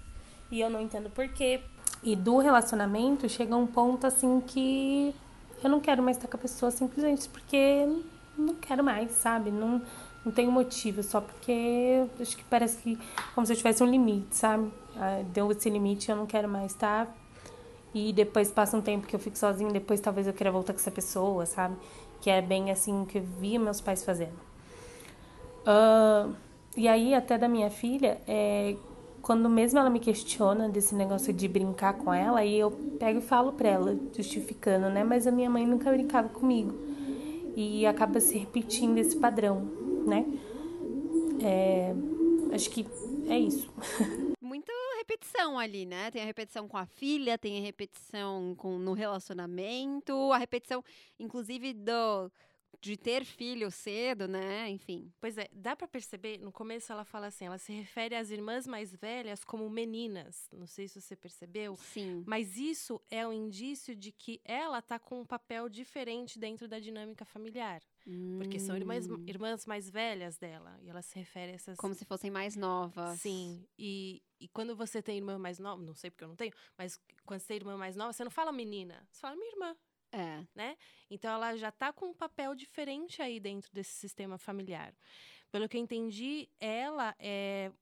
e 0.50 0.62
eu 0.62 0.70
não 0.70 0.80
entendo 0.80 1.10
porquê. 1.10 1.60
E 2.02 2.16
do 2.16 2.38
relacionamento 2.38 3.28
chega 3.28 3.54
um 3.54 3.66
ponto 3.66 4.06
assim 4.06 4.40
que 4.40 5.14
eu 5.62 5.68
não 5.68 5.78
quero 5.78 6.02
mais 6.02 6.16
estar 6.16 6.28
com 6.28 6.38
a 6.38 6.40
pessoa 6.40 6.70
simplesmente 6.70 7.28
porque 7.28 7.86
não 8.36 8.54
quero 8.54 8.82
mais, 8.82 9.10
sabe? 9.12 9.50
Não, 9.50 9.82
não 10.24 10.32
tenho 10.32 10.50
motivo, 10.50 11.02
só 11.02 11.20
porque 11.20 12.06
acho 12.20 12.36
que 12.36 12.44
parece 12.44 12.78
que 12.78 12.98
como 13.34 13.46
se 13.46 13.52
eu 13.52 13.56
tivesse 13.56 13.82
um 13.82 13.86
limite, 13.86 14.34
sabe? 14.36 14.70
Ah, 14.96 15.22
deu 15.32 15.50
esse 15.50 15.68
limite, 15.68 16.10
eu 16.10 16.16
não 16.16 16.26
quero 16.26 16.48
mais 16.48 16.72
estar. 16.72 17.14
E 17.94 18.12
depois 18.12 18.50
passa 18.50 18.76
um 18.76 18.80
tempo 18.80 19.06
que 19.06 19.14
eu 19.14 19.20
fico 19.20 19.38
sozinha, 19.38 19.70
depois 19.70 20.00
talvez 20.00 20.26
eu 20.26 20.32
queira 20.32 20.50
voltar 20.50 20.72
com 20.72 20.80
essa 20.80 20.90
pessoa, 20.90 21.46
sabe? 21.46 21.76
Que 22.20 22.28
é 22.28 22.42
bem 22.42 22.70
assim 22.70 23.04
que 23.04 23.18
eu 23.18 23.22
via 23.22 23.58
meus 23.58 23.80
pais 23.80 24.04
fazendo. 24.04 24.34
Uh, 25.64 26.34
e 26.76 26.88
aí, 26.88 27.14
até 27.14 27.38
da 27.38 27.48
minha 27.48 27.70
filha, 27.70 28.20
é, 28.26 28.74
quando 29.22 29.48
mesmo 29.48 29.78
ela 29.78 29.88
me 29.88 30.00
questiona 30.00 30.68
desse 30.68 30.94
negócio 30.94 31.32
de 31.32 31.46
brincar 31.46 31.94
com 31.94 32.12
ela, 32.12 32.40
aí 32.40 32.58
eu 32.58 32.70
pego 32.98 33.20
e 33.20 33.22
falo 33.22 33.52
pra 33.52 33.68
ela, 33.68 33.96
justificando, 34.14 34.88
né? 34.90 35.04
Mas 35.04 35.26
a 35.26 35.30
minha 35.30 35.48
mãe 35.48 35.64
nunca 35.64 35.90
brincava 35.92 36.28
comigo. 36.28 36.74
E 37.54 37.86
acaba 37.86 38.18
se 38.18 38.36
repetindo 38.36 38.98
esse 38.98 39.16
padrão, 39.16 39.68
né? 40.06 40.24
É, 41.42 41.94
acho 42.54 42.70
que 42.70 42.86
é 43.28 43.38
isso. 43.38 43.72
Muita 44.40 44.72
repetição 44.98 45.58
ali, 45.58 45.84
né? 45.84 46.10
Tem 46.10 46.22
a 46.22 46.26
repetição 46.26 46.66
com 46.68 46.76
a 46.76 46.86
filha, 46.86 47.36
tem 47.36 47.58
a 47.58 47.62
repetição 47.62 48.54
com, 48.56 48.78
no 48.78 48.92
relacionamento, 48.92 50.32
a 50.32 50.38
repetição, 50.38 50.82
inclusive, 51.18 51.72
do 51.72 52.30
de 52.80 52.98
ter 52.98 53.24
filho 53.24 53.70
cedo, 53.70 54.28
né? 54.28 54.68
Enfim. 54.68 55.10
Pois 55.18 55.38
é, 55.38 55.48
dá 55.52 55.74
para 55.74 55.88
perceber, 55.88 56.38
no 56.38 56.52
começo 56.52 56.92
ela 56.92 57.04
fala 57.04 57.28
assim, 57.28 57.46
ela 57.46 57.56
se 57.56 57.72
refere 57.72 58.14
às 58.14 58.30
irmãs 58.30 58.66
mais 58.66 58.94
velhas 58.94 59.42
como 59.42 59.68
meninas. 59.70 60.48
Não 60.52 60.66
sei 60.66 60.86
se 60.86 61.00
você 61.00 61.16
percebeu. 61.16 61.76
Sim. 61.76 62.22
Mas 62.26 62.58
isso 62.58 63.00
é 63.10 63.26
um 63.26 63.32
indício 63.32 63.96
de 63.96 64.12
que 64.12 64.38
ela 64.44 64.82
tá 64.82 64.98
com 64.98 65.22
um 65.22 65.24
papel 65.24 65.68
diferente 65.68 66.38
dentro 66.38 66.68
da 66.68 66.78
dinâmica 66.78 67.24
familiar. 67.24 67.80
Hum. 68.06 68.38
Porque 68.38 68.58
são 68.58 68.76
irmãs, 68.76 69.08
hum. 69.08 69.22
irmãs 69.26 69.66
mais 69.66 69.88
velhas 69.88 70.36
dela. 70.36 70.78
E 70.82 70.90
ela 70.90 71.02
se 71.02 71.18
refere 71.18 71.52
a 71.52 71.54
essas. 71.54 71.76
Como 71.78 71.94
se 71.94 72.04
fossem 72.04 72.30
mais 72.30 72.54
novas. 72.54 73.20
Sim. 73.20 73.66
E, 73.78 74.22
e 74.38 74.48
quando 74.48 74.76
você 74.76 75.02
tem 75.02 75.16
irmã 75.16 75.38
mais 75.38 75.58
nova, 75.58 75.82
não 75.82 75.94
sei 75.94 76.10
porque 76.10 76.24
eu 76.24 76.28
não 76.28 76.36
tenho, 76.36 76.52
mas 76.76 77.00
quando 77.24 77.40
você 77.40 77.48
tem 77.48 77.56
irmã 77.56 77.76
mais 77.76 77.96
nova, 77.96 78.12
você 78.12 78.24
não 78.24 78.30
fala 78.30 78.52
menina, 78.52 79.06
você 79.10 79.20
fala 79.20 79.36
minha 79.36 79.52
irmã. 79.52 79.76
É. 80.12 80.46
Né? 80.54 80.76
Então 81.10 81.32
ela 81.32 81.56
já 81.56 81.70
está 81.70 81.92
com 81.92 82.06
um 82.06 82.14
papel 82.14 82.54
diferente 82.54 83.20
aí 83.20 83.40
dentro 83.40 83.72
desse 83.72 83.92
sistema 83.94 84.38
familiar. 84.38 84.94
Pelo 85.50 85.68
que 85.68 85.76
eu 85.76 85.80
entendi, 85.80 86.48
ela 86.60 87.14
é 87.18 87.72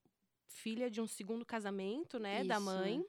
filha 0.47 0.91
de 0.91 1.01
um 1.01 1.07
segundo 1.07 1.45
casamento, 1.45 2.19
né, 2.19 2.41
Isso. 2.41 2.49
da 2.49 2.61
mãe. 2.61 3.05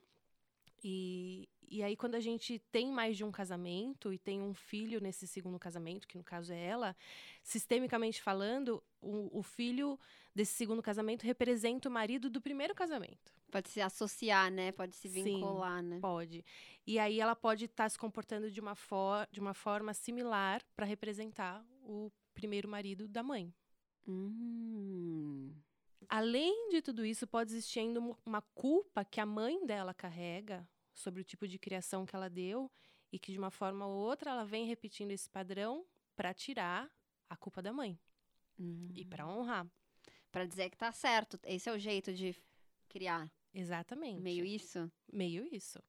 E, 0.83 1.47
e 1.69 1.83
aí, 1.83 1.95
quando 1.95 2.15
a 2.15 2.19
gente 2.19 2.59
tem 2.71 2.91
mais 2.91 3.17
de 3.17 3.23
um 3.23 3.31
casamento 3.31 4.13
e 4.13 4.17
tem 4.17 4.41
um 4.41 4.53
filho 4.53 5.01
nesse 5.01 5.27
segundo 5.27 5.57
casamento, 5.59 6.07
que 6.07 6.17
no 6.17 6.23
caso 6.23 6.53
é 6.53 6.59
ela, 6.59 6.95
sistemicamente 7.41 8.21
falando, 8.21 8.83
o, 9.01 9.39
o 9.39 9.43
filho 9.43 9.99
desse 10.33 10.53
segundo 10.53 10.81
casamento 10.81 11.23
representa 11.23 11.89
o 11.89 11.91
marido 11.91 12.29
do 12.29 12.41
primeiro 12.41 12.73
casamento. 12.73 13.33
Pode 13.51 13.69
se 13.69 13.81
associar, 13.81 14.51
né? 14.51 14.71
Pode 14.71 14.95
se 14.95 15.07
vincular, 15.07 15.81
Sim, 15.81 15.89
né? 15.89 15.99
Pode. 15.99 16.45
E 16.87 16.97
aí 16.97 17.19
ela 17.19 17.35
pode 17.35 17.65
estar 17.65 17.83
tá 17.83 17.89
se 17.89 17.97
comportando 17.97 18.49
de 18.49 18.59
uma, 18.59 18.75
for 18.75 19.27
de 19.31 19.39
uma 19.39 19.53
forma 19.53 19.93
similar 19.93 20.61
para 20.75 20.85
representar 20.85 21.63
o 21.83 22.11
primeiro 22.33 22.67
marido 22.67 23.07
da 23.07 23.21
mãe. 23.21 23.53
Hum. 24.07 25.53
Além 26.09 26.69
de 26.69 26.81
tudo 26.81 27.05
isso, 27.05 27.27
pode 27.27 27.51
existir 27.51 27.79
ainda 27.79 27.99
uma 28.25 28.41
culpa 28.53 29.05
que 29.05 29.19
a 29.19 29.25
mãe 29.25 29.65
dela 29.65 29.93
carrega 29.93 30.67
sobre 30.93 31.21
o 31.21 31.23
tipo 31.23 31.47
de 31.47 31.57
criação 31.57 32.05
que 32.05 32.15
ela 32.15 32.29
deu 32.29 32.71
e 33.11 33.19
que 33.19 33.31
de 33.31 33.37
uma 33.37 33.51
forma 33.51 33.85
ou 33.85 33.95
outra 33.95 34.31
ela 34.31 34.45
vem 34.45 34.65
repetindo 34.65 35.11
esse 35.11 35.29
padrão 35.29 35.85
para 36.15 36.33
tirar 36.33 36.91
a 37.29 37.35
culpa 37.35 37.61
da 37.61 37.73
mãe 37.73 37.99
hum. 38.59 38.89
e 38.93 39.05
para 39.05 39.27
honrar, 39.27 39.67
para 40.31 40.45
dizer 40.45 40.69
que 40.69 40.77
tá 40.77 40.91
certo. 40.91 41.39
Esse 41.43 41.69
é 41.69 41.73
o 41.73 41.79
jeito 41.79 42.13
de 42.13 42.35
criar. 42.87 43.31
Exatamente. 43.53 44.21
Meio 44.21 44.43
isso? 44.43 44.91
Meio 45.11 45.47
isso. 45.53 45.79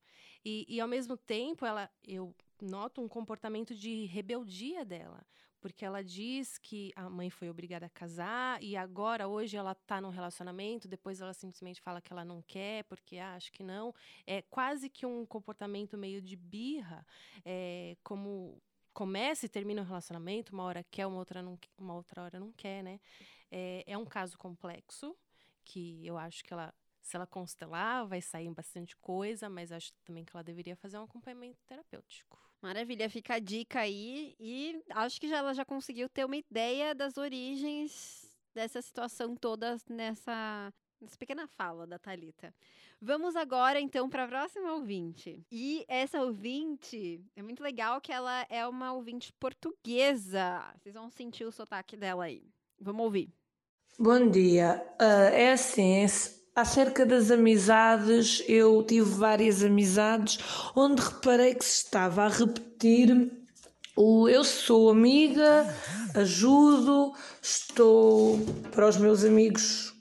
E, 0.44 0.66
e 0.68 0.80
ao 0.80 0.88
mesmo 0.88 1.16
tempo, 1.16 1.64
ela, 1.64 1.90
eu 2.06 2.34
noto 2.60 3.00
um 3.00 3.08
comportamento 3.08 3.74
de 3.74 4.04
rebeldia 4.04 4.84
dela. 4.84 5.26
Porque 5.64 5.82
ela 5.82 6.04
diz 6.04 6.58
que 6.58 6.92
a 6.94 7.08
mãe 7.08 7.30
foi 7.30 7.48
obrigada 7.48 7.86
a 7.86 7.88
casar 7.88 8.62
e 8.62 8.76
agora, 8.76 9.26
hoje, 9.26 9.56
ela 9.56 9.72
está 9.72 9.98
num 9.98 10.10
relacionamento, 10.10 10.86
depois 10.86 11.22
ela 11.22 11.32
simplesmente 11.32 11.80
fala 11.80 12.02
que 12.02 12.12
ela 12.12 12.22
não 12.22 12.42
quer, 12.42 12.84
porque 12.84 13.16
ah, 13.16 13.34
acho 13.34 13.50
que 13.50 13.62
não. 13.62 13.94
É 14.26 14.42
quase 14.42 14.90
que 14.90 15.06
um 15.06 15.24
comportamento 15.24 15.96
meio 15.96 16.20
de 16.20 16.36
birra, 16.36 17.06
é, 17.46 17.96
como 18.04 18.60
começa 18.92 19.46
e 19.46 19.48
termina 19.48 19.80
o 19.80 19.86
relacionamento, 19.86 20.52
uma 20.52 20.64
hora 20.64 20.84
quer, 20.90 21.06
uma 21.06 21.16
outra, 21.16 21.40
não, 21.40 21.58
uma 21.78 21.94
outra 21.94 22.24
hora 22.24 22.38
não 22.38 22.52
quer, 22.52 22.82
né? 22.82 23.00
É, 23.50 23.84
é 23.86 23.96
um 23.96 24.04
caso 24.04 24.36
complexo, 24.36 25.16
que 25.64 26.06
eu 26.06 26.18
acho 26.18 26.44
que 26.44 26.52
ela 26.52 26.74
se 27.04 27.16
ela 27.16 27.26
constelar, 27.26 28.06
vai 28.06 28.22
sair 28.22 28.50
bastante 28.50 28.96
coisa, 28.96 29.48
mas 29.50 29.70
acho 29.70 29.92
também 30.04 30.24
que 30.24 30.34
ela 30.34 30.42
deveria 30.42 30.74
fazer 30.74 30.98
um 30.98 31.02
acompanhamento 31.02 31.62
terapêutico. 31.66 32.40
Maravilha, 32.62 33.10
fica 33.10 33.34
a 33.34 33.38
dica 33.38 33.80
aí. 33.80 34.34
E 34.40 34.82
acho 34.88 35.20
que 35.20 35.28
já, 35.28 35.36
ela 35.36 35.52
já 35.52 35.66
conseguiu 35.66 36.08
ter 36.08 36.24
uma 36.24 36.36
ideia 36.36 36.94
das 36.94 37.18
origens 37.18 38.26
dessa 38.54 38.80
situação 38.80 39.36
toda 39.36 39.76
nessa, 39.86 40.72
nessa 40.98 41.16
pequena 41.18 41.46
fala 41.46 41.86
da 41.86 41.98
Talita. 41.98 42.54
Vamos 43.02 43.36
agora 43.36 43.78
então 43.78 44.08
para 44.08 44.24
a 44.24 44.28
próxima 44.28 44.72
ouvinte. 44.72 45.44
E 45.52 45.84
essa 45.86 46.22
ouvinte 46.22 47.22
é 47.36 47.42
muito 47.42 47.62
legal 47.62 48.00
que 48.00 48.10
ela 48.10 48.46
é 48.48 48.66
uma 48.66 48.94
ouvinte 48.94 49.30
portuguesa. 49.34 50.72
Vocês 50.78 50.94
vão 50.94 51.10
sentir 51.10 51.44
o 51.44 51.52
sotaque 51.52 51.98
dela 51.98 52.24
aí. 52.24 52.48
Vamos 52.80 53.04
ouvir. 53.04 53.30
Bom 53.98 54.30
dia. 54.30 54.82
Uh, 54.98 55.34
é 55.34 55.52
assim, 55.52 56.02
acerca 56.54 57.04
das 57.04 57.30
amizades, 57.30 58.42
eu 58.46 58.82
tive 58.82 59.10
várias 59.10 59.62
amizades 59.62 60.38
onde 60.74 61.02
reparei 61.02 61.54
que 61.54 61.64
se 61.64 61.84
estava 61.84 62.24
a 62.24 62.28
repetir 62.28 63.30
o 63.96 64.28
eu 64.28 64.42
sou 64.42 64.90
amiga, 64.90 65.72
ajudo, 66.14 67.12
estou 67.40 68.40
para 68.72 68.88
os 68.88 68.96
meus 68.96 69.24
amigos 69.24 69.94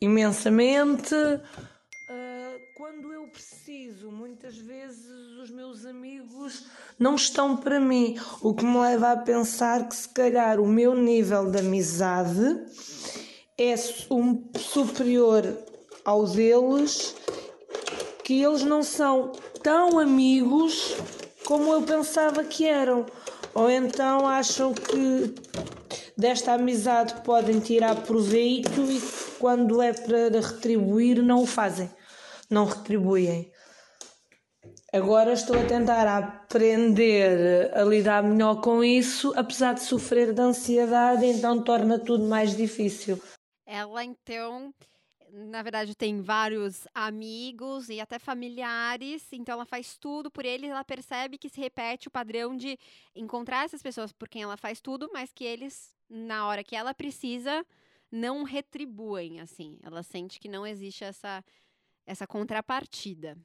imensamente. 0.00 1.14
Uh, 1.14 2.58
quando 2.74 3.12
eu 3.12 3.28
preciso, 3.28 4.10
muitas 4.10 4.56
vezes 4.56 5.06
os 5.42 5.50
meus 5.50 5.84
amigos 5.84 6.64
não 6.98 7.14
estão 7.14 7.54
para 7.56 7.78
mim, 7.78 8.18
o 8.40 8.54
que 8.54 8.64
me 8.64 8.78
leva 8.78 9.12
a 9.12 9.16
pensar 9.16 9.86
que 9.86 9.94
se 9.94 10.08
calhar 10.08 10.58
o 10.58 10.66
meu 10.66 10.94
nível 10.94 11.50
de 11.50 11.58
amizade 11.58 12.64
é 13.62 13.74
um 14.10 14.42
superior 14.58 15.56
ao 16.04 16.26
deles, 16.26 17.14
que 18.24 18.42
eles 18.42 18.62
não 18.62 18.82
são 18.82 19.32
tão 19.62 19.98
amigos 19.98 20.96
como 21.44 21.72
eu 21.72 21.82
pensava 21.82 22.44
que 22.44 22.66
eram. 22.66 23.06
Ou 23.54 23.70
então 23.70 24.26
acham 24.26 24.72
que 24.72 25.34
desta 26.16 26.54
amizade 26.54 27.20
podem 27.22 27.60
tirar 27.60 27.96
proveito 28.02 28.80
e 28.80 29.00
quando 29.38 29.82
é 29.82 29.92
para 29.92 30.40
retribuir 30.40 31.22
não 31.22 31.42
o 31.42 31.46
fazem, 31.46 31.90
não 32.48 32.64
retribuem. 32.64 33.50
Agora 34.92 35.32
estou 35.32 35.58
a 35.58 35.64
tentar 35.64 36.06
aprender 36.06 37.70
a 37.74 37.82
lidar 37.82 38.22
melhor 38.22 38.60
com 38.60 38.84
isso, 38.84 39.32
apesar 39.34 39.72
de 39.72 39.82
sofrer 39.82 40.34
de 40.34 40.40
ansiedade, 40.40 41.24
então 41.24 41.62
torna 41.62 41.98
tudo 41.98 42.24
mais 42.24 42.54
difícil. 42.54 43.18
Ela 43.72 44.04
então 44.04 44.74
na 45.32 45.62
verdade, 45.62 45.94
tem 45.94 46.20
vários 46.20 46.86
amigos 46.94 47.88
e 47.88 48.00
até 48.00 48.18
familiares, 48.18 49.32
então 49.32 49.54
ela 49.54 49.64
faz 49.64 49.96
tudo 49.96 50.30
por 50.30 50.44
eles, 50.44 50.70
ela 50.70 50.84
percebe 50.84 51.38
que 51.38 51.48
se 51.48 51.58
repete 51.58 52.06
o 52.06 52.10
padrão 52.10 52.54
de 52.54 52.78
encontrar 53.14 53.64
essas 53.64 53.82
pessoas 53.82 54.12
por 54.12 54.28
quem 54.28 54.42
ela 54.42 54.58
faz 54.58 54.78
tudo, 54.78 55.08
mas 55.10 55.32
que 55.32 55.42
eles, 55.42 55.96
na 56.06 56.46
hora 56.46 56.62
que 56.62 56.76
ela 56.76 56.92
precisa, 56.92 57.64
não 58.10 58.42
retribuem, 58.42 59.40
assim. 59.40 59.78
Ela 59.82 60.02
sente 60.02 60.38
que 60.38 60.48
não 60.48 60.66
existe 60.66 61.02
essa, 61.02 61.42
essa 62.04 62.26
contrapartida. 62.26 63.38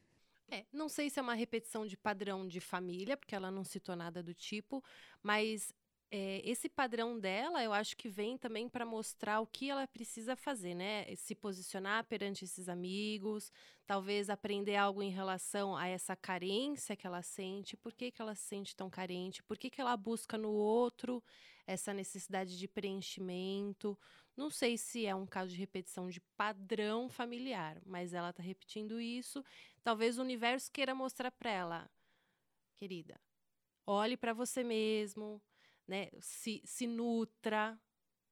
É, 0.50 0.66
não 0.74 0.90
sei 0.90 1.10
se 1.10 1.20
é 1.20 1.22
uma 1.22 1.36
repetição 1.36 1.86
de 1.86 1.96
padrão 1.96 2.46
de 2.46 2.60
família, 2.60 3.16
porque 3.16 3.36
ela 3.36 3.50
não 3.50 3.64
citou 3.64 3.96
nada 3.96 4.22
do 4.22 4.34
tipo, 4.34 4.84
mas 5.24 5.74
é, 6.10 6.42
esse 6.50 6.70
padrão 6.70 7.20
dela, 7.20 7.62
eu 7.64 7.74
acho 7.74 7.98
que 7.98 8.08
vem 8.08 8.38
também 8.38 8.70
para 8.70 8.86
mostrar 8.86 9.42
o 9.42 9.48
que 9.48 9.70
ela 9.70 9.86
precisa 9.86 10.36
fazer, 10.38 10.74
né? 10.74 11.06
Se 11.16 11.36
posicionar 11.36 12.06
perante 12.06 12.46
esses 12.46 12.70
amigos, 12.70 13.52
talvez 13.86 14.30
aprender 14.30 14.78
algo 14.78 15.04
em 15.04 15.10
relação 15.10 15.76
a 15.76 15.88
essa 15.88 16.16
carência 16.16 16.96
que 16.96 17.06
ela 17.06 17.22
sente, 17.22 17.76
por 17.76 17.94
que, 17.94 18.10
que 18.10 18.22
ela 18.22 18.36
se 18.36 18.44
sente 18.44 18.76
tão 18.76 18.90
carente, 18.90 19.44
por 19.44 19.58
que, 19.58 19.70
que 19.70 19.82
ela 19.82 19.98
busca 19.98 20.38
no 20.38 20.52
outro 20.52 21.22
essa 21.66 21.94
necessidade 21.94 22.58
de 22.58 22.68
preenchimento. 22.68 24.00
Não 24.36 24.50
sei 24.50 24.78
se 24.78 25.06
é 25.06 25.14
um 25.14 25.26
caso 25.26 25.52
de 25.52 25.58
repetição 25.58 26.10
de 26.10 26.22
padrão 26.38 27.10
familiar, 27.10 27.82
mas 27.86 28.14
ela 28.14 28.30
está 28.30 28.42
repetindo 28.42 29.02
isso. 29.02 29.44
Talvez 29.84 30.18
o 30.18 30.22
universo 30.22 30.72
queira 30.72 30.96
mostrar 30.96 31.32
para 31.32 31.52
ela, 31.52 31.92
querida, 32.78 33.20
olhe 33.86 34.16
para 34.16 34.34
você 34.34 34.64
mesmo 34.64 35.42
né, 35.88 36.10
se, 36.20 36.62
se 36.66 36.86
nutra. 36.88 37.80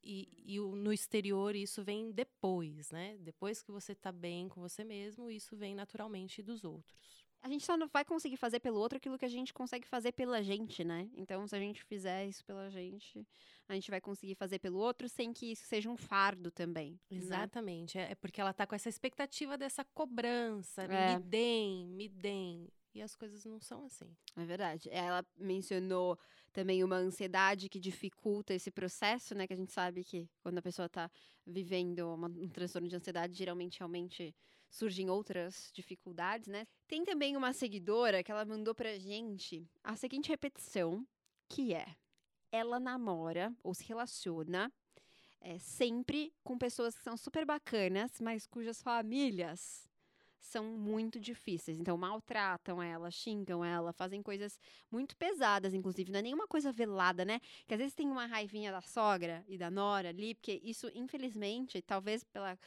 E, 0.08 0.30
e 0.46 0.60
no 0.60 0.94
exterior 0.94 1.56
isso 1.56 1.84
vem 1.84 2.12
depois, 2.12 2.92
né? 2.92 3.18
Depois 3.22 3.64
que 3.64 3.72
você 3.72 3.94
está 3.94 4.12
bem 4.12 4.48
com 4.48 4.62
você 4.62 4.84
mesmo, 4.84 5.32
isso 5.32 5.58
vem 5.58 5.74
naturalmente 5.74 6.44
dos 6.44 6.64
outros. 6.64 7.26
A 7.46 7.48
gente 7.48 7.64
só 7.64 7.78
não 7.78 7.88
vai 7.88 8.04
conseguir 8.04 8.38
fazer 8.38 8.60
pelo 8.60 8.80
outro 8.80 8.98
aquilo 8.98 9.20
que 9.20 9.26
a 9.26 9.30
gente 9.30 9.54
consegue 9.54 9.88
fazer 9.88 10.14
pela 10.14 10.42
gente, 10.42 10.84
né? 10.84 11.08
Então, 11.16 11.48
se 11.48 11.56
a 11.56 11.60
gente 11.60 11.84
fizer 11.84 12.26
isso 12.26 12.44
pela 12.44 12.72
gente, 12.72 13.24
a 13.68 13.76
gente 13.76 13.92
vai 13.92 14.02
conseguir 14.02 14.34
fazer 14.34 14.58
pelo 14.58 14.80
outro 14.80 15.08
sem 15.08 15.32
que 15.32 15.52
isso 15.52 15.64
seja 15.68 15.88
um 15.88 15.96
fardo 15.96 16.50
também. 16.50 17.00
Né? 17.10 17.18
Exatamente. 17.18 18.00
Né? 18.00 18.12
É 18.12 18.16
porque 18.16 18.42
ela 18.42 18.52
tá 18.52 18.66
com 18.66 18.74
essa 18.74 18.90
expectativa 18.90 19.60
dessa 19.60 19.86
cobrança. 19.86 20.86
É. 20.86 21.18
Me 21.18 21.24
deem, 21.24 21.88
me 21.88 22.10
deem. 22.10 22.68
E 22.96 23.02
as 23.02 23.16
coisas 23.16 23.46
não 23.46 23.60
são 23.60 23.86
assim. 23.86 24.10
É 24.36 24.44
verdade. 24.44 24.90
Ela 24.90 25.24
mencionou 25.38 26.18
também 26.56 26.86
uma 26.86 26.96
ansiedade 26.96 27.68
que 27.68 27.82
dificulta 27.82 28.54
esse 28.54 28.72
processo, 28.72 29.36
né? 29.36 29.46
Que 29.46 29.52
a 29.52 29.58
gente 29.58 29.74
sabe 29.74 30.06
que 30.06 30.26
quando 30.42 30.58
a 30.58 30.62
pessoa 30.62 30.86
está 30.86 31.12
vivendo 31.46 32.14
uma, 32.14 32.28
um 32.30 32.48
transtorno 32.48 32.88
de 32.88 32.96
ansiedade, 32.96 33.34
geralmente 33.34 33.78
realmente 33.78 34.34
surgem 34.70 35.10
outras 35.10 35.70
dificuldades, 35.74 36.48
né? 36.48 36.66
Tem 36.88 37.04
também 37.04 37.36
uma 37.36 37.52
seguidora 37.52 38.24
que 38.24 38.32
ela 38.32 38.46
mandou 38.46 38.74
pra 38.74 38.98
gente 38.98 39.70
a 39.84 39.98
seguinte 39.98 40.30
repetição, 40.30 41.06
que 41.50 41.74
é: 41.74 41.94
ela 42.50 42.80
namora 42.80 43.54
ou 43.62 43.74
se 43.74 43.84
relaciona 43.84 44.72
é, 45.42 45.60
sempre 45.60 46.34
com 46.42 46.58
pessoas 46.58 46.98
que 46.98 47.04
são 47.04 47.18
super 47.18 47.46
bacanas, 47.46 48.22
mas 48.22 48.48
cujas 48.48 48.82
famílias 48.82 49.90
são 50.40 50.64
muito 50.64 51.20
difíceis. 51.20 51.80
Então, 51.80 51.98
maltratam 51.98 52.82
ela, 52.82 53.10
xingam 53.12 53.64
ela, 53.64 53.92
fazem 53.94 54.22
coisas 54.22 54.60
muito 54.92 55.16
pesadas, 55.18 55.74
inclusive. 55.74 56.12
Não 56.12 56.20
é 56.20 56.24
nenhuma 56.24 56.48
coisa 56.48 56.72
velada, 56.72 57.26
né? 57.26 57.40
Que 57.68 57.74
às 57.74 57.80
vezes 57.80 57.94
tem 57.94 58.08
uma 58.10 58.26
raivinha 58.26 58.72
da 58.72 58.82
sogra 58.82 59.44
e 59.48 59.58
da 59.58 59.70
nora 59.72 60.10
ali, 60.10 60.36
porque 60.36 60.62
isso, 60.64 60.90
infelizmente, 60.94 61.82
talvez 61.82 62.24
pela 62.24 62.58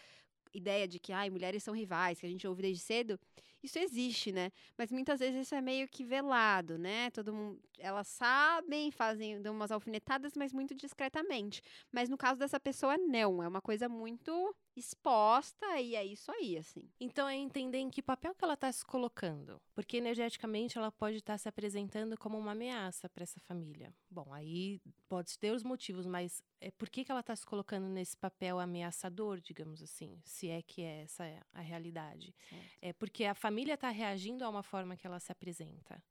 ideia 0.54 0.88
de 0.88 0.98
que 0.98 1.12
ai, 1.12 1.30
mulheres 1.30 1.62
são 1.62 1.74
rivais, 1.74 2.18
que 2.18 2.26
a 2.26 2.28
gente 2.28 2.46
ouve 2.46 2.62
desde 2.62 2.82
cedo, 2.82 3.18
isso 3.62 3.78
existe, 3.78 4.32
né? 4.32 4.50
Mas 4.76 4.90
muitas 4.92 5.18
vezes 5.18 5.42
isso 5.42 5.54
é 5.54 5.60
meio 5.60 5.88
que 5.88 6.04
velado, 6.04 6.78
né? 6.78 7.10
Todo 7.10 7.32
mundo, 7.32 7.60
elas 7.78 8.06
sabem, 8.06 8.90
fazem 8.90 9.40
dão 9.42 9.54
umas 9.54 9.70
alfinetadas, 9.70 10.32
mas 10.36 10.52
muito 10.52 10.74
discretamente. 10.74 11.60
Mas 11.90 12.08
no 12.08 12.16
caso 12.16 12.38
dessa 12.38 12.60
pessoa 12.60 12.96
não, 12.96 13.42
é 13.42 13.48
uma 13.48 13.60
coisa 13.60 13.88
muito 13.88 14.54
exposta 14.78 15.80
e 15.80 15.94
é 15.94 16.04
isso 16.04 16.30
aí, 16.30 16.56
assim. 16.56 16.88
Então 17.00 17.28
é 17.28 17.34
entender 17.36 17.78
em 17.78 17.90
que 17.90 18.02
papel 18.02 18.34
que 18.34 18.44
ela 18.44 18.54
está 18.54 18.70
se 18.70 18.84
colocando, 18.84 19.60
porque 19.74 19.96
energeticamente 19.96 20.78
ela 20.78 20.90
pode 20.90 21.18
estar 21.18 21.34
tá 21.34 21.38
se 21.38 21.48
apresentando 21.48 22.16
como 22.16 22.38
uma 22.38 22.52
ameaça 22.52 23.08
para 23.08 23.22
essa 23.22 23.40
família. 23.40 23.92
Bom, 24.10 24.32
aí 24.32 24.80
pode 25.08 25.38
ter 25.38 25.52
os 25.52 25.62
motivos, 25.62 26.06
mas 26.06 26.42
é 26.60 26.70
por 26.70 26.88
que, 26.88 27.04
que 27.04 27.10
ela 27.10 27.20
está 27.20 27.34
se 27.34 27.46
colocando 27.46 27.88
nesse 27.88 28.16
papel 28.16 28.58
ameaçador, 28.58 29.40
digamos 29.40 29.82
assim, 29.82 30.20
se 30.24 30.48
é 30.48 30.62
que 30.62 30.82
é 30.82 31.02
essa 31.02 31.24
a 31.52 31.60
realidade. 31.60 32.34
Certo. 32.48 32.78
É 32.80 32.92
porque 32.92 33.24
a 33.24 33.34
família 33.34 33.74
está 33.74 33.90
reagindo 33.90 34.44
a 34.44 34.48
uma 34.48 34.62
forma 34.62 34.96
que 34.96 35.06
ela 35.06 35.20
se 35.20 35.30
apresenta. 35.32 36.02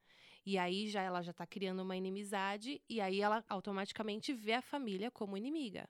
E 0.47 0.57
aí 0.57 0.87
já 0.87 1.01
ela 1.01 1.21
já 1.21 1.31
está 1.31 1.45
criando 1.45 1.81
uma 1.81 1.97
inimizade 1.97 2.81
e 2.87 3.01
aí 3.01 3.19
ela 3.19 3.43
automaticamente 3.49 4.31
vê 4.31 4.53
a 4.53 4.61
família 4.61 5.11
como 5.11 5.35
inimiga, 5.35 5.89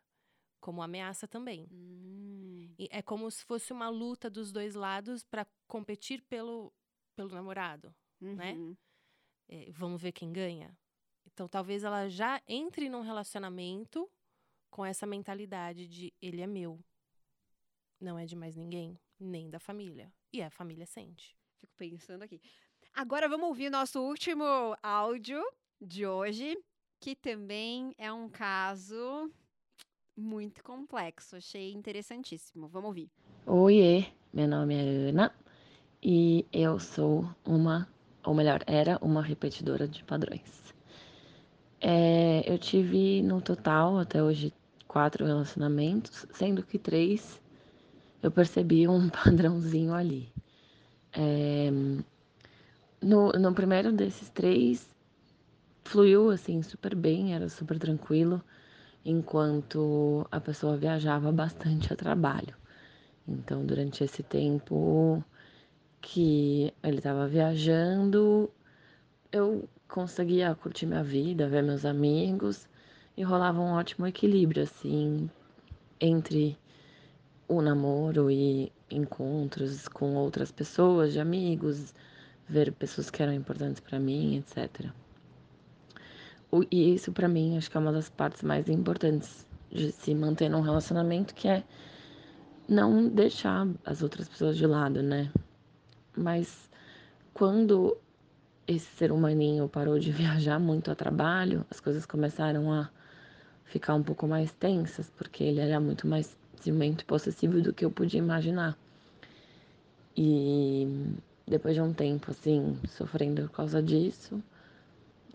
como 0.60 0.82
ameaça 0.82 1.28
também. 1.28 1.67
Hum. 1.72 2.74
é 2.78 3.02
como 3.02 3.30
se 3.32 3.43
fosse 3.43 3.74
uma 3.74 3.89
luta 3.89 4.30
dos 4.30 4.52
dois 4.52 4.76
lados 4.76 5.24
para 5.24 5.46
competir 5.67 6.22
pelo 6.24 6.74
pelo 7.15 7.30
namorado, 7.30 7.93
né? 8.22 8.54
uhum. 8.54 8.70
né? 8.70 8.78
É, 9.50 9.72
vamos 9.72 10.02
ver 10.02 10.12
quem 10.12 10.32
ganha. 10.32 10.78
Então 11.26 11.48
talvez 11.48 11.84
ela 11.84 12.08
já 12.08 12.41
entre 12.48 12.89
num 12.89 13.02
relacionamento 13.02 14.10
com 14.70 14.86
essa 14.86 15.08
mentalidade 15.08 15.88
de 15.88 16.13
ele 16.22 16.41
é 16.41 16.48
meu, 16.48 16.80
não 18.00 18.20
é 18.20 18.26
de 18.26 18.36
mais 18.36 18.56
ninguém, 18.56 19.00
nem 19.20 19.50
da 19.50 19.60
família. 19.60 20.13
E 20.32 20.41
a 20.41 20.50
família 20.50 20.86
sente. 20.86 21.36
Fico 21.60 21.74
pensando 21.76 22.24
aqui. 22.24 22.39
Agora 22.93 23.28
vamos 23.28 23.48
ouvir 23.48 23.67
o 23.67 23.72
nosso 23.72 24.00
último 24.02 24.46
áudio 24.82 25.41
de 25.80 26.06
hoje, 26.06 26.58
que 27.00 27.15
também 27.15 27.93
é 27.98 28.12
um 28.12 28.30
caso 28.30 29.32
muito 30.17 30.63
complexo. 30.63 31.36
Achei 31.36 31.71
interessantíssimo. 31.71 32.67
Vamos 32.67 32.88
ouvir. 32.88 33.10
Oiê, 33.45 34.06
meu 34.34 34.47
nome 34.47 34.75
é 34.75 35.10
Ana 35.10 35.32
e 36.01 36.45
eu 36.51 36.80
sou 36.80 37.30
uma, 37.45 37.88
ou 38.23 38.34
melhor, 38.34 38.63
era 38.67 38.97
uma 39.01 39.21
repetidora 39.21 39.88
de 39.88 40.03
padrões. 40.03 40.73
É, 41.80 42.43
eu 42.51 42.58
tive 42.58 43.21
no 43.21 43.41
total 43.41 43.99
até 43.99 44.21
hoje 44.21 44.53
quatro 44.88 45.25
relacionamentos, 45.25 46.25
sendo 46.32 46.63
que 46.63 46.80
três 46.80 47.39
eu 48.21 48.32
percebi 48.32 48.88
um 48.88 49.10
padrãozinho 49.10 49.93
ali. 49.93 50.32
É, 51.13 51.69
no, 53.01 53.32
no 53.32 53.53
primeiro 53.53 53.91
desses 53.91 54.30
três, 54.30 54.89
fluiu 55.84 56.30
assim 56.30 56.62
super 56.62 56.95
bem, 56.95 57.34
era 57.34 57.47
super 57.47 57.80
tranquilo, 57.80 58.41
enquanto 59.08 60.28
a 60.30 60.38
pessoa 60.38 60.76
viajava 60.76 61.32
bastante 61.32 61.93
a 61.93 61.96
trabalho. 61.96 62.54
Então, 63.26 63.65
durante 63.65 64.04
esse 64.04 64.22
tempo 64.22 65.24
que 66.02 66.74
ele 66.84 66.98
estava 66.98 67.26
viajando, 67.26 68.52
eu 69.32 69.67
conseguia 69.88 70.54
curtir 70.56 70.86
minha 70.86 71.04
vida, 71.04 71.48
ver 71.48 71.63
meus 71.63 71.86
amigos 71.86 72.67
e 73.15 73.24
rolava 73.24 73.62
um 73.62 73.72
ótimo 73.72 74.06
equilíbrio, 74.06 74.63
assim, 74.63 75.30
entre 76.02 76.58
o 77.48 77.62
namoro 77.62 78.30
e 78.30 78.74
encontros 78.91 79.88
com 79.88 80.15
outras 80.15 80.52
pessoas, 80.52 81.13
de 81.13 81.20
amigos, 81.22 81.93
ver 82.48 82.74
pessoas 82.74 83.10
que 83.10 83.24
eram 83.24 83.34
importantes 83.34 83.80
para 83.80 84.00
mim, 84.00 84.38
etc. 84.38 84.91
E 86.71 86.93
isso 86.93 87.12
para 87.12 87.27
mim 87.27 87.57
acho 87.57 87.69
que 87.69 87.77
é 87.77 87.79
uma 87.79 87.91
das 87.91 88.10
partes 88.10 88.41
mais 88.41 88.69
importantes 88.69 89.45
de 89.69 89.91
se 89.91 90.15
manter 90.15 90.49
num 90.49 90.62
relacionamento, 90.62 91.36
que 91.36 91.47
é 91.47 91.63
não 92.67 93.07
deixar 93.07 93.67
as 93.86 94.01
outras 94.01 94.27
pessoas 94.27 94.57
de 94.57 94.65
lado, 94.65 95.03
né? 95.03 95.31
Mas 96.15 96.69
quando 97.33 97.97
esse 98.67 98.86
ser 98.97 99.12
humaninho 99.12 99.67
parou 99.67 99.99
de 99.99 100.12
viajar 100.12 100.60
muito 100.60 100.91
a 100.91 100.95
trabalho, 100.95 101.65
as 101.69 101.79
coisas 101.79 102.05
começaram 102.05 102.71
a 102.71 102.89
ficar 103.65 103.95
um 103.95 104.03
pouco 104.03 104.27
mais 104.27 104.51
tensas, 104.51 105.10
porque 105.17 105.43
ele 105.43 105.60
era 105.60 105.79
muito 105.79 106.07
mais 106.07 106.36
ciumento 106.62 107.03
e 107.03 107.05
possessivo 107.05 107.62
do 107.62 107.73
que 107.73 107.86
eu 107.86 107.91
podia 107.91 108.19
imaginar. 108.19 108.77
E 110.15 111.13
depois 111.45 111.75
de 111.75 111.81
um 111.81 111.93
tempo, 111.93 112.31
assim, 112.31 112.77
sofrendo 112.88 113.43
por 113.43 113.51
causa 113.51 113.81
disso, 113.81 114.41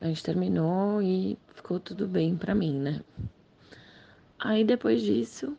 a 0.03 0.09
gente 0.09 0.23
terminou 0.23 1.01
e 1.01 1.39
ficou 1.55 1.79
tudo 1.79 2.09
bem 2.09 2.37
pra 2.37 2.57
mim, 2.57 2.77
né? 2.77 3.01
Aí 4.37 4.65
depois 4.65 5.01
disso, 5.01 5.57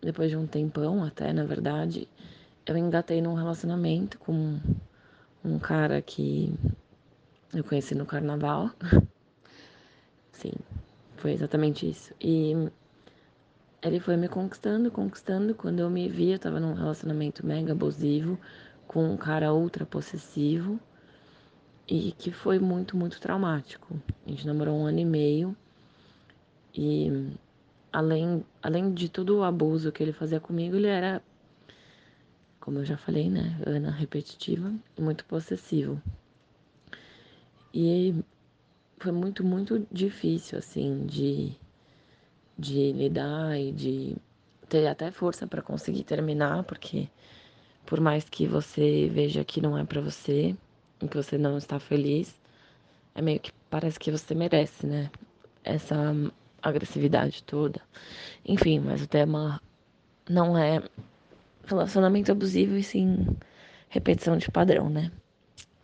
depois 0.00 0.30
de 0.30 0.36
um 0.36 0.46
tempão 0.46 1.04
até, 1.04 1.30
na 1.30 1.44
verdade, 1.44 2.08
eu 2.64 2.76
engatei 2.76 3.20
num 3.20 3.34
relacionamento 3.34 4.18
com 4.18 4.58
um 5.44 5.58
cara 5.58 6.00
que 6.00 6.54
eu 7.52 7.62
conheci 7.62 7.94
no 7.94 8.06
carnaval. 8.06 8.70
Sim, 10.32 10.54
foi 11.18 11.32
exatamente 11.32 11.86
isso. 11.86 12.14
E 12.18 12.54
ele 13.82 14.00
foi 14.00 14.16
me 14.16 14.26
conquistando, 14.28 14.90
conquistando. 14.90 15.54
Quando 15.54 15.80
eu 15.80 15.90
me 15.90 16.08
vi, 16.08 16.30
eu 16.30 16.38
tava 16.38 16.58
num 16.58 16.72
relacionamento 16.72 17.44
mega 17.44 17.72
abusivo 17.72 18.38
com 18.86 19.04
um 19.04 19.18
cara 19.18 19.52
ultra 19.52 19.84
possessivo 19.84 20.80
e 21.86 22.12
que 22.12 22.30
foi 22.30 22.58
muito, 22.58 22.96
muito 22.96 23.20
traumático. 23.20 24.00
A 24.26 24.30
gente 24.30 24.46
namorou 24.46 24.78
um 24.78 24.86
ano 24.86 24.98
e 24.98 25.04
meio 25.04 25.56
e 26.74 27.32
além, 27.92 28.44
além 28.62 28.92
de 28.92 29.08
todo 29.08 29.38
o 29.38 29.44
abuso 29.44 29.92
que 29.92 30.02
ele 30.02 30.12
fazia 30.12 30.40
comigo, 30.40 30.76
ele 30.76 30.86
era, 30.86 31.22
como 32.58 32.78
eu 32.78 32.84
já 32.84 32.96
falei, 32.96 33.28
né, 33.28 33.60
Ana 33.66 33.90
repetitiva 33.90 34.72
e 34.96 35.02
muito 35.02 35.24
possessivo. 35.26 36.00
E 37.74 38.14
foi 38.98 39.12
muito, 39.12 39.44
muito 39.44 39.86
difícil, 39.90 40.58
assim, 40.58 41.04
de, 41.06 41.52
de 42.58 42.92
lidar 42.92 43.58
e 43.58 43.72
de 43.72 44.16
ter 44.68 44.86
até 44.86 45.10
força 45.10 45.46
para 45.46 45.60
conseguir 45.60 46.04
terminar, 46.04 46.64
porque 46.64 47.08
por 47.84 48.00
mais 48.00 48.24
que 48.24 48.46
você 48.46 49.08
veja 49.12 49.44
que 49.44 49.60
não 49.60 49.76
é 49.76 49.84
para 49.84 50.00
você, 50.00 50.56
e 51.02 51.08
que 51.08 51.16
você 51.16 51.36
não 51.36 51.58
está 51.58 51.78
feliz, 51.78 52.34
é 53.14 53.22
meio 53.22 53.40
que 53.40 53.52
parece 53.68 53.98
que 53.98 54.10
você 54.10 54.34
merece, 54.34 54.86
né? 54.86 55.10
Essa 55.64 56.14
agressividade 56.62 57.42
toda. 57.42 57.80
Enfim, 58.44 58.80
mas 58.80 59.02
o 59.02 59.06
tema 59.06 59.60
não 60.28 60.56
é 60.56 60.82
relacionamento 61.66 62.32
abusivo 62.32 62.76
e 62.76 62.82
sim 62.82 63.26
repetição 63.88 64.36
de 64.36 64.50
padrão, 64.50 64.88
né? 64.88 65.10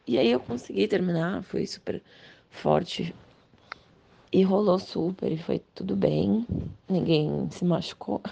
E 0.06 0.16
aí 0.16 0.30
eu 0.30 0.40
consegui 0.40 0.88
terminar, 0.88 1.42
foi 1.42 1.66
super 1.66 2.02
forte 2.50 3.14
e 4.32 4.42
rolou 4.42 4.78
super 4.78 5.30
e 5.30 5.36
foi 5.36 5.60
tudo 5.74 5.94
bem, 5.94 6.46
ninguém 6.88 7.48
se 7.50 7.64
machucou. 7.64 8.22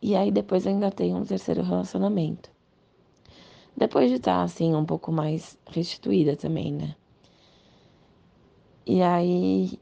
E 0.00 0.14
aí 0.14 0.30
depois 0.30 0.64
eu 0.64 0.72
ainda 0.72 0.90
tenho 0.90 1.16
um 1.16 1.24
terceiro 1.24 1.62
relacionamento. 1.62 2.50
Depois 3.80 4.10
de 4.10 4.16
estar 4.16 4.42
assim 4.42 4.74
um 4.74 4.84
pouco 4.84 5.10
mais 5.10 5.56
restituída 5.66 6.36
também, 6.36 6.70
né? 6.70 6.94
E 8.86 9.00
aí 9.00 9.80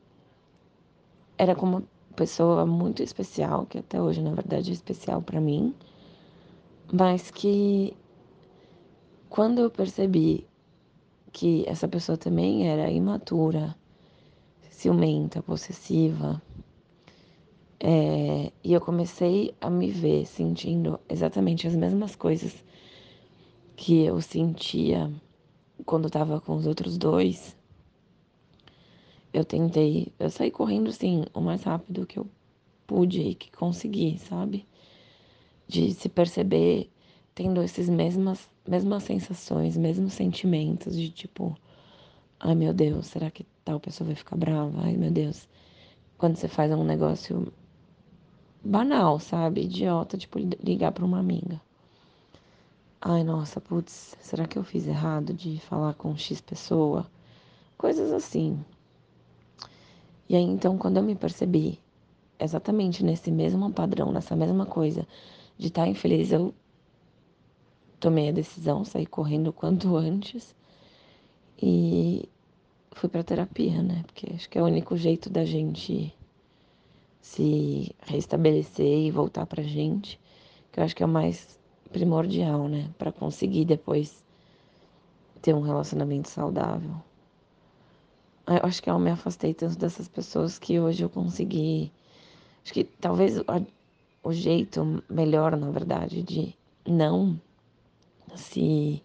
era 1.36 1.56
com 1.56 1.66
uma 1.66 1.82
pessoa 2.14 2.64
muito 2.64 3.02
especial, 3.02 3.66
que 3.66 3.78
até 3.78 4.00
hoje 4.00 4.22
na 4.22 4.32
verdade 4.32 4.70
é 4.70 4.72
especial 4.72 5.20
para 5.20 5.40
mim, 5.40 5.74
mas 6.92 7.32
que 7.32 7.92
quando 9.28 9.62
eu 9.62 9.68
percebi 9.68 10.46
que 11.32 11.64
essa 11.66 11.88
pessoa 11.88 12.16
também 12.16 12.68
era 12.68 12.88
imatura, 12.92 13.74
ciumenta, 14.70 15.42
possessiva, 15.42 16.40
é, 17.80 18.52
e 18.62 18.72
eu 18.72 18.80
comecei 18.80 19.56
a 19.60 19.68
me 19.68 19.90
ver 19.90 20.24
sentindo 20.24 21.00
exatamente 21.08 21.66
as 21.66 21.74
mesmas 21.74 22.14
coisas 22.14 22.67
que 23.78 24.02
eu 24.02 24.20
sentia 24.20 25.08
quando 25.86 26.08
estava 26.08 26.40
com 26.40 26.56
os 26.56 26.66
outros 26.66 26.98
dois, 26.98 27.56
eu 29.32 29.44
tentei, 29.44 30.12
eu 30.18 30.28
saí 30.28 30.50
correndo 30.50 30.90
assim, 30.90 31.24
o 31.32 31.40
mais 31.40 31.62
rápido 31.62 32.04
que 32.04 32.18
eu 32.18 32.26
pude 32.88 33.20
e 33.20 33.34
que 33.36 33.52
consegui, 33.52 34.18
sabe? 34.18 34.66
De 35.68 35.94
se 35.94 36.08
perceber 36.08 36.90
tendo 37.36 37.62
esses 37.62 37.88
mesmas, 37.88 38.50
mesmas 38.66 39.04
sensações, 39.04 39.76
mesmos 39.76 40.12
sentimentos 40.12 40.96
de 40.96 41.08
tipo, 41.08 41.56
ai 42.40 42.56
meu 42.56 42.74
Deus, 42.74 43.06
será 43.06 43.30
que 43.30 43.46
tal 43.64 43.78
pessoa 43.78 44.08
vai 44.08 44.16
ficar 44.16 44.36
brava? 44.36 44.80
Ai 44.82 44.96
meu 44.96 45.12
Deus. 45.12 45.48
Quando 46.18 46.34
você 46.34 46.48
faz 46.48 46.72
um 46.72 46.82
negócio 46.82 47.52
banal, 48.64 49.20
sabe? 49.20 49.62
Idiota, 49.62 50.18
tipo 50.18 50.36
ligar 50.36 50.90
para 50.90 51.04
uma 51.04 51.20
amiga. 51.20 51.60
Ai, 53.00 53.24
nossa, 53.24 53.60
putz, 53.60 54.16
será 54.20 54.46
que 54.46 54.58
eu 54.58 54.64
fiz 54.64 54.86
errado 54.86 55.32
de 55.34 55.58
falar 55.60 55.94
com 55.94 56.16
X 56.16 56.40
pessoa? 56.40 57.06
Coisas 57.76 58.12
assim, 58.12 58.64
e 60.28 60.36
aí, 60.36 60.42
então, 60.42 60.76
quando 60.76 60.98
eu 60.98 61.02
me 61.02 61.14
percebi 61.14 61.80
exatamente 62.38 63.02
nesse 63.02 63.30
mesmo 63.30 63.72
padrão, 63.72 64.12
nessa 64.12 64.36
mesma 64.36 64.66
coisa, 64.66 65.06
de 65.56 65.68
estar 65.68 65.88
infeliz, 65.88 66.30
eu 66.30 66.54
tomei 67.98 68.28
a 68.28 68.32
decisão, 68.32 68.84
saí 68.84 69.06
correndo 69.06 69.52
quanto 69.52 69.96
antes 69.96 70.54
e 71.60 72.28
fui 72.92 73.08
para 73.08 73.24
terapia, 73.24 73.82
né? 73.82 74.02
Porque 74.06 74.34
acho 74.34 74.48
que 74.50 74.58
é 74.58 74.62
o 74.62 74.66
único 74.66 74.96
jeito 74.98 75.30
da 75.30 75.44
gente 75.46 76.14
se 77.22 77.94
restabelecer 78.02 79.06
e 79.06 79.10
voltar 79.10 79.46
pra 79.46 79.62
gente, 79.62 80.20
que 80.70 80.78
eu 80.78 80.84
acho 80.84 80.94
que 80.94 81.02
é 81.02 81.06
o 81.06 81.08
mais 81.08 81.57
primordial, 81.92 82.68
né, 82.68 82.90
para 82.98 83.12
conseguir 83.12 83.64
depois 83.64 84.24
ter 85.40 85.54
um 85.54 85.60
relacionamento 85.60 86.28
saudável. 86.28 86.94
Eu 88.46 88.60
acho 88.62 88.82
que 88.82 88.88
eu 88.88 88.98
me 88.98 89.10
afastei 89.10 89.52
tanto 89.52 89.78
dessas 89.78 90.08
pessoas 90.08 90.58
que 90.58 90.80
hoje 90.80 91.04
eu 91.04 91.10
consegui. 91.10 91.92
Acho 92.64 92.72
que 92.72 92.84
talvez 92.84 93.34
o 94.22 94.32
jeito 94.32 95.02
melhor, 95.08 95.56
na 95.56 95.70
verdade, 95.70 96.22
de 96.22 96.54
não 96.86 97.38
se 98.34 99.02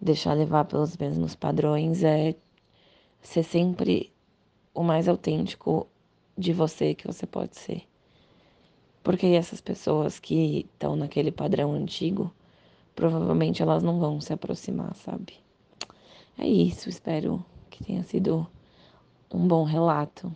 deixar 0.00 0.34
levar 0.34 0.64
pelos 0.64 0.96
mesmos 0.96 1.34
padrões 1.34 2.04
é 2.04 2.36
ser 3.20 3.42
sempre 3.42 4.12
o 4.72 4.84
mais 4.84 5.08
autêntico 5.08 5.88
de 6.36 6.52
você 6.52 6.94
que 6.94 7.06
você 7.06 7.26
pode 7.26 7.56
ser. 7.56 7.87
Porque 9.08 9.24
essas 9.28 9.58
pessoas 9.62 10.18
que 10.18 10.66
estão 10.70 10.94
naquele 10.94 11.32
padrão 11.32 11.72
antigo, 11.72 12.30
provavelmente 12.94 13.62
elas 13.62 13.82
não 13.82 13.98
vão 13.98 14.20
se 14.20 14.34
aproximar, 14.34 14.94
sabe? 14.96 15.32
É 16.36 16.46
isso, 16.46 16.90
espero 16.90 17.42
que 17.70 17.82
tenha 17.82 18.04
sido 18.04 18.46
um 19.32 19.48
bom 19.48 19.64
relato. 19.64 20.30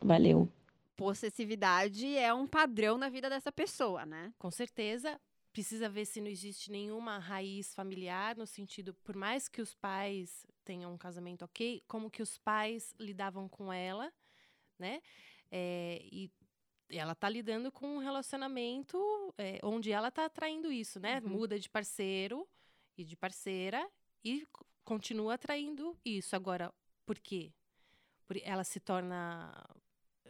Valeu. 0.00 0.48
Possessividade 0.94 2.16
é 2.16 2.32
um 2.32 2.46
padrão 2.46 2.96
na 2.96 3.08
vida 3.08 3.28
dessa 3.28 3.50
pessoa, 3.50 4.06
né? 4.06 4.32
Com 4.38 4.52
certeza. 4.52 5.20
Precisa 5.52 5.88
ver 5.88 6.04
se 6.04 6.20
não 6.20 6.28
existe 6.28 6.70
nenhuma 6.70 7.18
raiz 7.18 7.74
familiar, 7.74 8.36
no 8.36 8.46
sentido, 8.46 8.94
por 9.02 9.16
mais 9.16 9.48
que 9.48 9.60
os 9.60 9.74
pais 9.74 10.46
tenham 10.64 10.94
um 10.94 10.96
casamento 10.96 11.44
ok, 11.44 11.82
como 11.88 12.08
que 12.08 12.22
os 12.22 12.38
pais 12.38 12.94
lidavam 13.00 13.48
com 13.48 13.72
ela, 13.72 14.12
né? 14.78 15.02
É, 15.50 16.00
e 16.04 16.30
ela 16.92 17.14
tá 17.14 17.28
lidando 17.28 17.70
com 17.72 17.96
um 17.96 17.98
relacionamento 17.98 18.98
é, 19.38 19.58
onde 19.62 19.90
ela 19.90 20.10
tá 20.10 20.26
atraindo 20.26 20.70
isso, 20.70 21.00
né? 21.00 21.20
Uhum. 21.24 21.30
Muda 21.30 21.58
de 21.58 21.68
parceiro 21.68 22.48
e 22.96 23.04
de 23.04 23.16
parceira 23.16 23.88
e 24.24 24.46
continua 24.84 25.34
atraindo 25.34 25.98
isso. 26.04 26.36
Agora, 26.36 26.72
por 27.04 27.18
quê? 27.18 27.52
ela 28.44 28.64
se 28.64 28.80
torna 28.80 29.52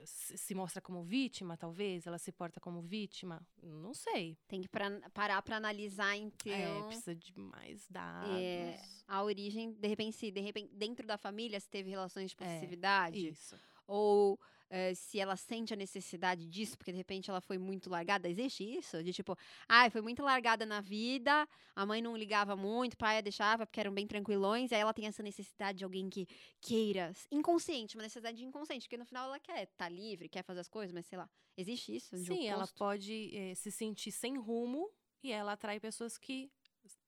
se 0.04 0.54
mostra 0.54 0.80
como 0.80 1.02
vítima, 1.04 1.56
talvez? 1.56 2.06
Ela 2.06 2.18
se 2.18 2.32
porta 2.32 2.60
como 2.60 2.82
vítima? 2.82 3.46
Não 3.62 3.94
sei. 3.94 4.36
Tem 4.48 4.60
que 4.60 4.68
pra, 4.68 4.90
parar 5.10 5.40
para 5.42 5.56
analisar, 5.56 6.16
então. 6.16 6.52
É, 6.52 6.82
precisa 6.86 7.14
de 7.14 7.38
mais 7.38 7.86
dados. 7.88 8.32
É, 8.32 8.80
a 9.06 9.22
origem, 9.22 9.72
de 9.72 9.88
repente, 9.88 10.16
se 10.16 10.30
de 10.30 10.40
repente, 10.40 10.74
dentro 10.74 11.06
da 11.06 11.16
família 11.16 11.60
se 11.60 11.68
teve 11.68 11.90
relações 11.90 12.30
de 12.30 12.36
é, 12.40 12.44
possessividade. 12.44 13.26
É, 13.26 13.30
isso. 13.30 13.56
Ou 13.86 14.40
eh, 14.74 14.94
se 14.94 15.20
ela 15.20 15.36
sente 15.36 15.74
a 15.74 15.76
necessidade 15.76 16.46
disso, 16.46 16.78
porque 16.78 16.90
de 16.90 16.96
repente 16.96 17.28
ela 17.28 17.42
foi 17.42 17.58
muito 17.58 17.90
largada. 17.90 18.26
Existe 18.26 18.64
isso? 18.64 19.04
De 19.04 19.12
tipo, 19.12 19.36
ai, 19.68 19.90
foi 19.90 20.00
muito 20.00 20.22
largada 20.22 20.64
na 20.64 20.80
vida, 20.80 21.46
a 21.76 21.84
mãe 21.84 22.00
não 22.00 22.16
ligava 22.16 22.56
muito, 22.56 22.94
o 22.94 22.96
pai 22.96 23.18
a 23.18 23.20
deixava 23.20 23.66
porque 23.66 23.78
eram 23.78 23.92
bem 23.92 24.06
tranquilões, 24.06 24.72
aí 24.72 24.80
ela 24.80 24.94
tem 24.94 25.06
essa 25.06 25.22
necessidade 25.22 25.78
de 25.78 25.84
alguém 25.84 26.08
que 26.08 26.26
queira, 26.58 27.12
inconsciente, 27.30 27.96
uma 27.96 28.02
necessidade 28.02 28.42
inconsciente, 28.42 28.86
porque 28.86 28.96
no 28.96 29.04
final 29.04 29.26
ela 29.26 29.38
quer 29.38 29.64
estar 29.64 29.84
tá 29.84 29.88
livre, 29.90 30.26
quer 30.26 30.42
fazer 30.42 30.60
as 30.60 30.68
coisas, 30.68 30.90
mas 30.90 31.04
sei 31.04 31.18
lá. 31.18 31.28
Existe 31.54 31.94
isso? 31.94 32.16
de 32.16 32.24
Sim, 32.24 32.46
ela 32.46 32.66
pode 32.66 33.30
eh, 33.36 33.54
se 33.54 33.70
sentir 33.70 34.10
sem 34.10 34.38
rumo 34.38 34.90
e 35.22 35.30
ela 35.30 35.52
atrai 35.52 35.78
pessoas 35.78 36.16
que 36.16 36.50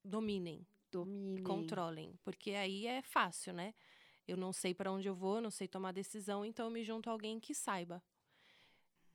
dominem, 0.05 0.67
Dominem. 0.93 1.43
controlem, 1.43 2.15
porque 2.23 2.51
aí 2.51 2.87
é 2.87 3.01
fácil, 3.01 3.55
né? 3.55 3.73
Eu 4.27 4.37
não 4.37 4.53
sei 4.53 4.75
para 4.75 4.91
onde 4.93 5.09
eu 5.09 5.15
vou, 5.15 5.41
não 5.41 5.51
sei 5.51 5.69
tomar 5.69 5.93
decisão, 5.93 6.45
então 6.45 6.67
eu 6.67 6.71
me 6.71 6.83
junto 6.85 7.09
a 7.09 7.13
alguém 7.13 7.39
que 7.39 7.55
saiba. 7.55 8.03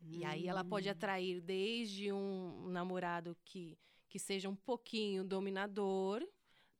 E 0.01 0.24
aí 0.24 0.47
ela 0.47 0.64
pode 0.64 0.88
Hum. 0.88 0.91
atrair 0.91 1.41
desde 1.41 2.12
um 2.12 2.68
namorado 2.70 3.36
que, 3.45 3.78
que 4.07 4.18
seja 4.20 4.47
um 4.49 4.55
pouquinho 4.55 5.24
dominador 5.24 6.26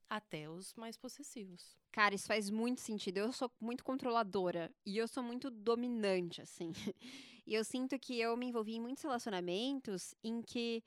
até 0.10 0.50
os 0.50 0.74
mais 0.76 0.98
possessivos. 0.98 1.78
Cara, 1.92 2.16
isso 2.16 2.28
faz 2.28 2.50
muito 2.50 2.82
sentido. 2.82 3.18
Eu 3.18 3.32
sou 3.34 3.52
muito 3.60 3.84
controladora 3.84 4.72
e 4.86 4.98
eu 4.98 5.08
sou 5.08 5.24
muito 5.24 5.50
dominante, 5.50 6.42
assim. 6.42 6.72
E 7.48 7.56
eu 7.56 7.64
sinto 7.64 7.98
que 7.98 8.20
eu 8.20 8.38
me 8.38 8.46
envolvi 8.46 8.76
em 8.76 8.80
muitos 8.80 9.02
relacionamentos 9.04 10.14
em 10.24 10.40
que. 10.40 10.84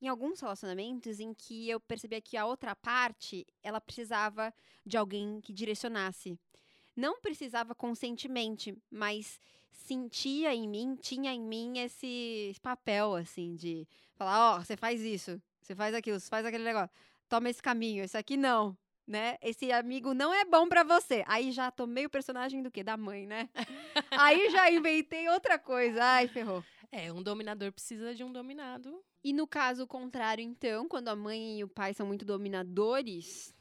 Em 0.00 0.08
alguns 0.08 0.40
relacionamentos 0.40 1.20
em 1.20 1.34
que 1.34 1.68
eu 1.68 1.78
percebia 1.78 2.18
que 2.18 2.34
a 2.34 2.46
outra 2.46 2.74
parte, 2.74 3.44
ela 3.62 3.78
precisava 3.78 4.54
de 4.86 4.96
alguém 4.96 5.38
que 5.42 5.52
direcionasse. 5.52 6.38
Não 6.98 7.20
precisava 7.20 7.76
conscientemente, 7.76 8.76
mas 8.90 9.40
sentia 9.70 10.52
em 10.52 10.68
mim, 10.68 10.96
tinha 11.00 11.32
em 11.32 11.40
mim 11.40 11.78
esse 11.78 12.56
papel, 12.60 13.14
assim, 13.14 13.54
de 13.54 13.86
falar: 14.16 14.56
ó, 14.56 14.58
você 14.58 14.76
faz 14.76 15.00
isso, 15.00 15.40
você 15.62 15.76
faz 15.76 15.94
aquilo, 15.94 16.18
você 16.18 16.28
faz 16.28 16.44
aquele 16.44 16.64
negócio, 16.64 16.90
toma 17.28 17.48
esse 17.48 17.62
caminho, 17.62 18.02
esse 18.02 18.16
aqui 18.16 18.36
não 18.36 18.76
né? 19.06 19.38
Esse 19.40 19.72
amigo 19.72 20.12
não 20.12 20.34
é 20.34 20.44
bom 20.44 20.68
pra 20.68 20.84
você. 20.84 21.24
Aí 21.26 21.50
já 21.50 21.70
tomei 21.70 22.04
o 22.04 22.10
personagem 22.10 22.62
do 22.62 22.70
quê? 22.70 22.84
Da 22.84 22.94
mãe, 22.96 23.26
né? 23.26 23.48
Aí 24.10 24.50
já 24.50 24.70
inventei 24.70 25.26
outra 25.30 25.58
coisa. 25.58 26.04
Ai, 26.04 26.28
ferrou. 26.28 26.62
É, 26.92 27.10
um 27.10 27.22
dominador 27.22 27.72
precisa 27.72 28.14
de 28.14 28.22
um 28.22 28.30
dominado. 28.30 29.02
E 29.24 29.32
no 29.32 29.46
caso 29.46 29.86
contrário, 29.86 30.42
então, 30.42 30.86
quando 30.86 31.08
a 31.08 31.16
mãe 31.16 31.58
e 31.58 31.64
o 31.64 31.68
pai 31.68 31.94
são 31.94 32.06
muito 32.06 32.24
dominadores, 32.24 33.54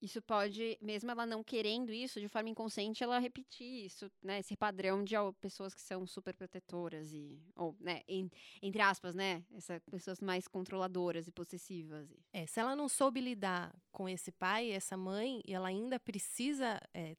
isso 0.00 0.20
pode, 0.22 0.76
mesmo 0.80 1.10
ela 1.10 1.24
não 1.24 1.42
querendo 1.42 1.92
isso, 1.92 2.20
de 2.20 2.28
forma 2.28 2.48
inconsciente, 2.50 3.02
ela 3.02 3.18
repetir 3.18 3.86
isso, 3.86 4.10
né? 4.22 4.40
Esse 4.40 4.56
padrão 4.56 5.02
de 5.02 5.16
ó, 5.16 5.32
pessoas 5.32 5.74
que 5.74 5.80
são 5.80 6.06
super 6.06 6.34
protetoras 6.34 7.12
e, 7.12 7.40
ou, 7.56 7.74
né, 7.80 8.02
en- 8.06 8.30
entre 8.60 8.82
aspas, 8.82 9.14
né? 9.14 9.42
Essas 9.54 9.82
pessoas 9.90 10.20
mais 10.20 10.46
controladoras 10.46 11.26
e 11.26 11.32
possessivas. 11.32 12.10
e- 12.10 12.18
É, 12.32 12.46
se 12.46 12.60
ela 12.60 12.76
não 12.76 12.88
soube 12.88 13.20
lidar 13.20 13.74
com 13.90 14.08
esse 14.08 14.30
pai, 14.30 14.70
essa 14.70 14.96
mãe, 14.96 15.40
e 15.46 15.54
ela 15.54 15.68
ainda 15.68 15.98
precisa 15.98 16.80
é, 16.92 17.16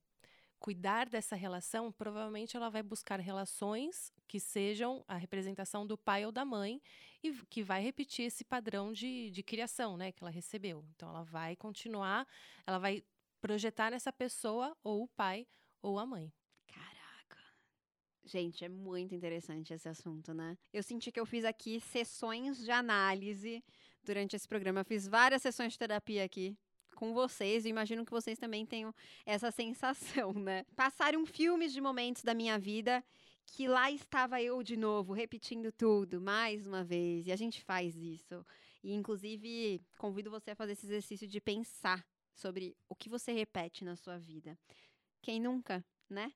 cuidar 0.59 1.07
dessa 1.07 1.36
relação, 1.36 1.91
provavelmente 1.91 2.57
ela 2.57 2.69
vai 2.69 2.82
buscar 2.84 3.19
relações 3.19 4.11
que 4.28 4.39
sejam 4.39 5.03
a 5.07 5.15
representação 5.15 5.86
do 5.86 5.97
pai 5.97 6.25
ou 6.25 6.32
da 6.32 6.43
mãe 6.43 6.82
e 7.28 7.45
que 7.49 7.63
vai 7.63 7.82
repetir 7.82 8.25
esse 8.25 8.43
padrão 8.43 8.91
de, 8.91 9.30
de 9.32 9.43
criação, 9.43 9.97
né, 9.97 10.11
que 10.11 10.23
ela 10.23 10.32
recebeu. 10.32 10.86
Então 10.95 11.09
ela 11.09 11.23
vai 11.23 11.55
continuar, 11.55 12.28
ela 12.65 12.80
vai 12.80 13.03
projetar 13.41 13.91
nessa 13.91 14.11
pessoa 14.11 14.75
ou 14.84 15.03
o 15.03 15.07
pai 15.07 15.47
ou 15.82 15.99
a 15.99 16.05
mãe. 16.05 16.34
Caraca. 16.67 17.41
Gente, 18.23 18.65
é 18.65 18.69
muito 18.69 19.13
interessante 19.13 19.73
esse 19.73 19.88
assunto, 19.88 20.34
né? 20.34 20.57
Eu 20.73 20.84
senti 20.84 21.11
que 21.11 21.19
eu 21.19 21.25
fiz 21.25 21.45
aqui 21.45 21.80
sessões 21.80 22.57
de 22.57 22.71
análise 22.71 23.63
durante 24.03 24.36
esse 24.36 24.47
programa. 24.47 24.82
Eu 24.82 24.86
fiz 24.86 25.07
várias 25.07 25.41
sessões 25.41 25.73
de 25.73 25.80
terapia 25.80 26.23
aqui 26.23 26.57
com 26.97 27.13
vocês. 27.13 27.65
E 27.65 27.69
imagino 27.69 28.03
que 28.03 28.11
vocês 28.11 28.38
também 28.38 28.65
tenham 28.65 28.93
essa 29.25 29.51
sensação, 29.51 30.34
né? 30.34 30.65
Passaram 30.75 31.25
filmes 31.25 31.71
de 31.71 31.80
momentos 31.80 32.23
da 32.23 32.34
minha 32.34 32.57
vida 32.57 33.03
que 33.47 33.67
lá 33.67 33.89
estava 33.89 34.41
eu 34.41 34.61
de 34.61 34.77
novo, 34.77 35.13
repetindo 35.13 35.71
tudo, 35.71 36.21
mais 36.21 36.67
uma 36.67 36.83
vez. 36.83 37.25
E 37.25 37.31
a 37.31 37.35
gente 37.35 37.63
faz 37.63 37.95
isso. 37.95 38.45
E, 38.83 38.93
inclusive, 38.93 39.81
convido 39.97 40.29
você 40.29 40.51
a 40.51 40.55
fazer 40.55 40.73
esse 40.73 40.85
exercício 40.85 41.27
de 41.27 41.41
pensar 41.41 42.05
sobre 42.33 42.77
o 42.87 42.95
que 42.95 43.09
você 43.09 43.31
repete 43.31 43.83
na 43.83 43.95
sua 43.95 44.19
vida. 44.19 44.57
Quem 45.21 45.39
nunca, 45.39 45.83
né? 46.09 46.31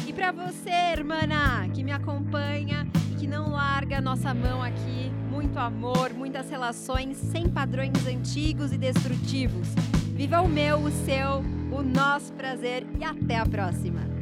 E 0.07 0.13
para 0.13 0.31
você, 0.31 0.69
hermana, 0.69 1.67
que 1.73 1.84
me 1.84 1.91
acompanha 1.91 2.86
que 3.16 3.28
não 3.28 3.51
larga 3.51 3.97
a 3.97 4.01
nossa 4.01 4.34
mão 4.34 4.61
aqui, 4.61 5.11
muito 5.32 5.57
amor, 5.57 6.14
muitas 6.14 6.49
relações 6.49 7.18
sem 7.18 7.49
padrões 7.49 8.05
antigos 8.07 8.72
e 8.72 8.78
destrutivos. 8.78 9.68
Viva 10.14 10.41
o 10.41 10.47
meu, 10.47 10.78
o 10.80 10.91
seu, 10.91 11.43
o 11.72 11.84
nosso 11.84 12.34
prazer 12.34 12.86
e 12.99 13.03
até 13.03 13.38
a 13.38 13.45
próxima. 13.45 14.12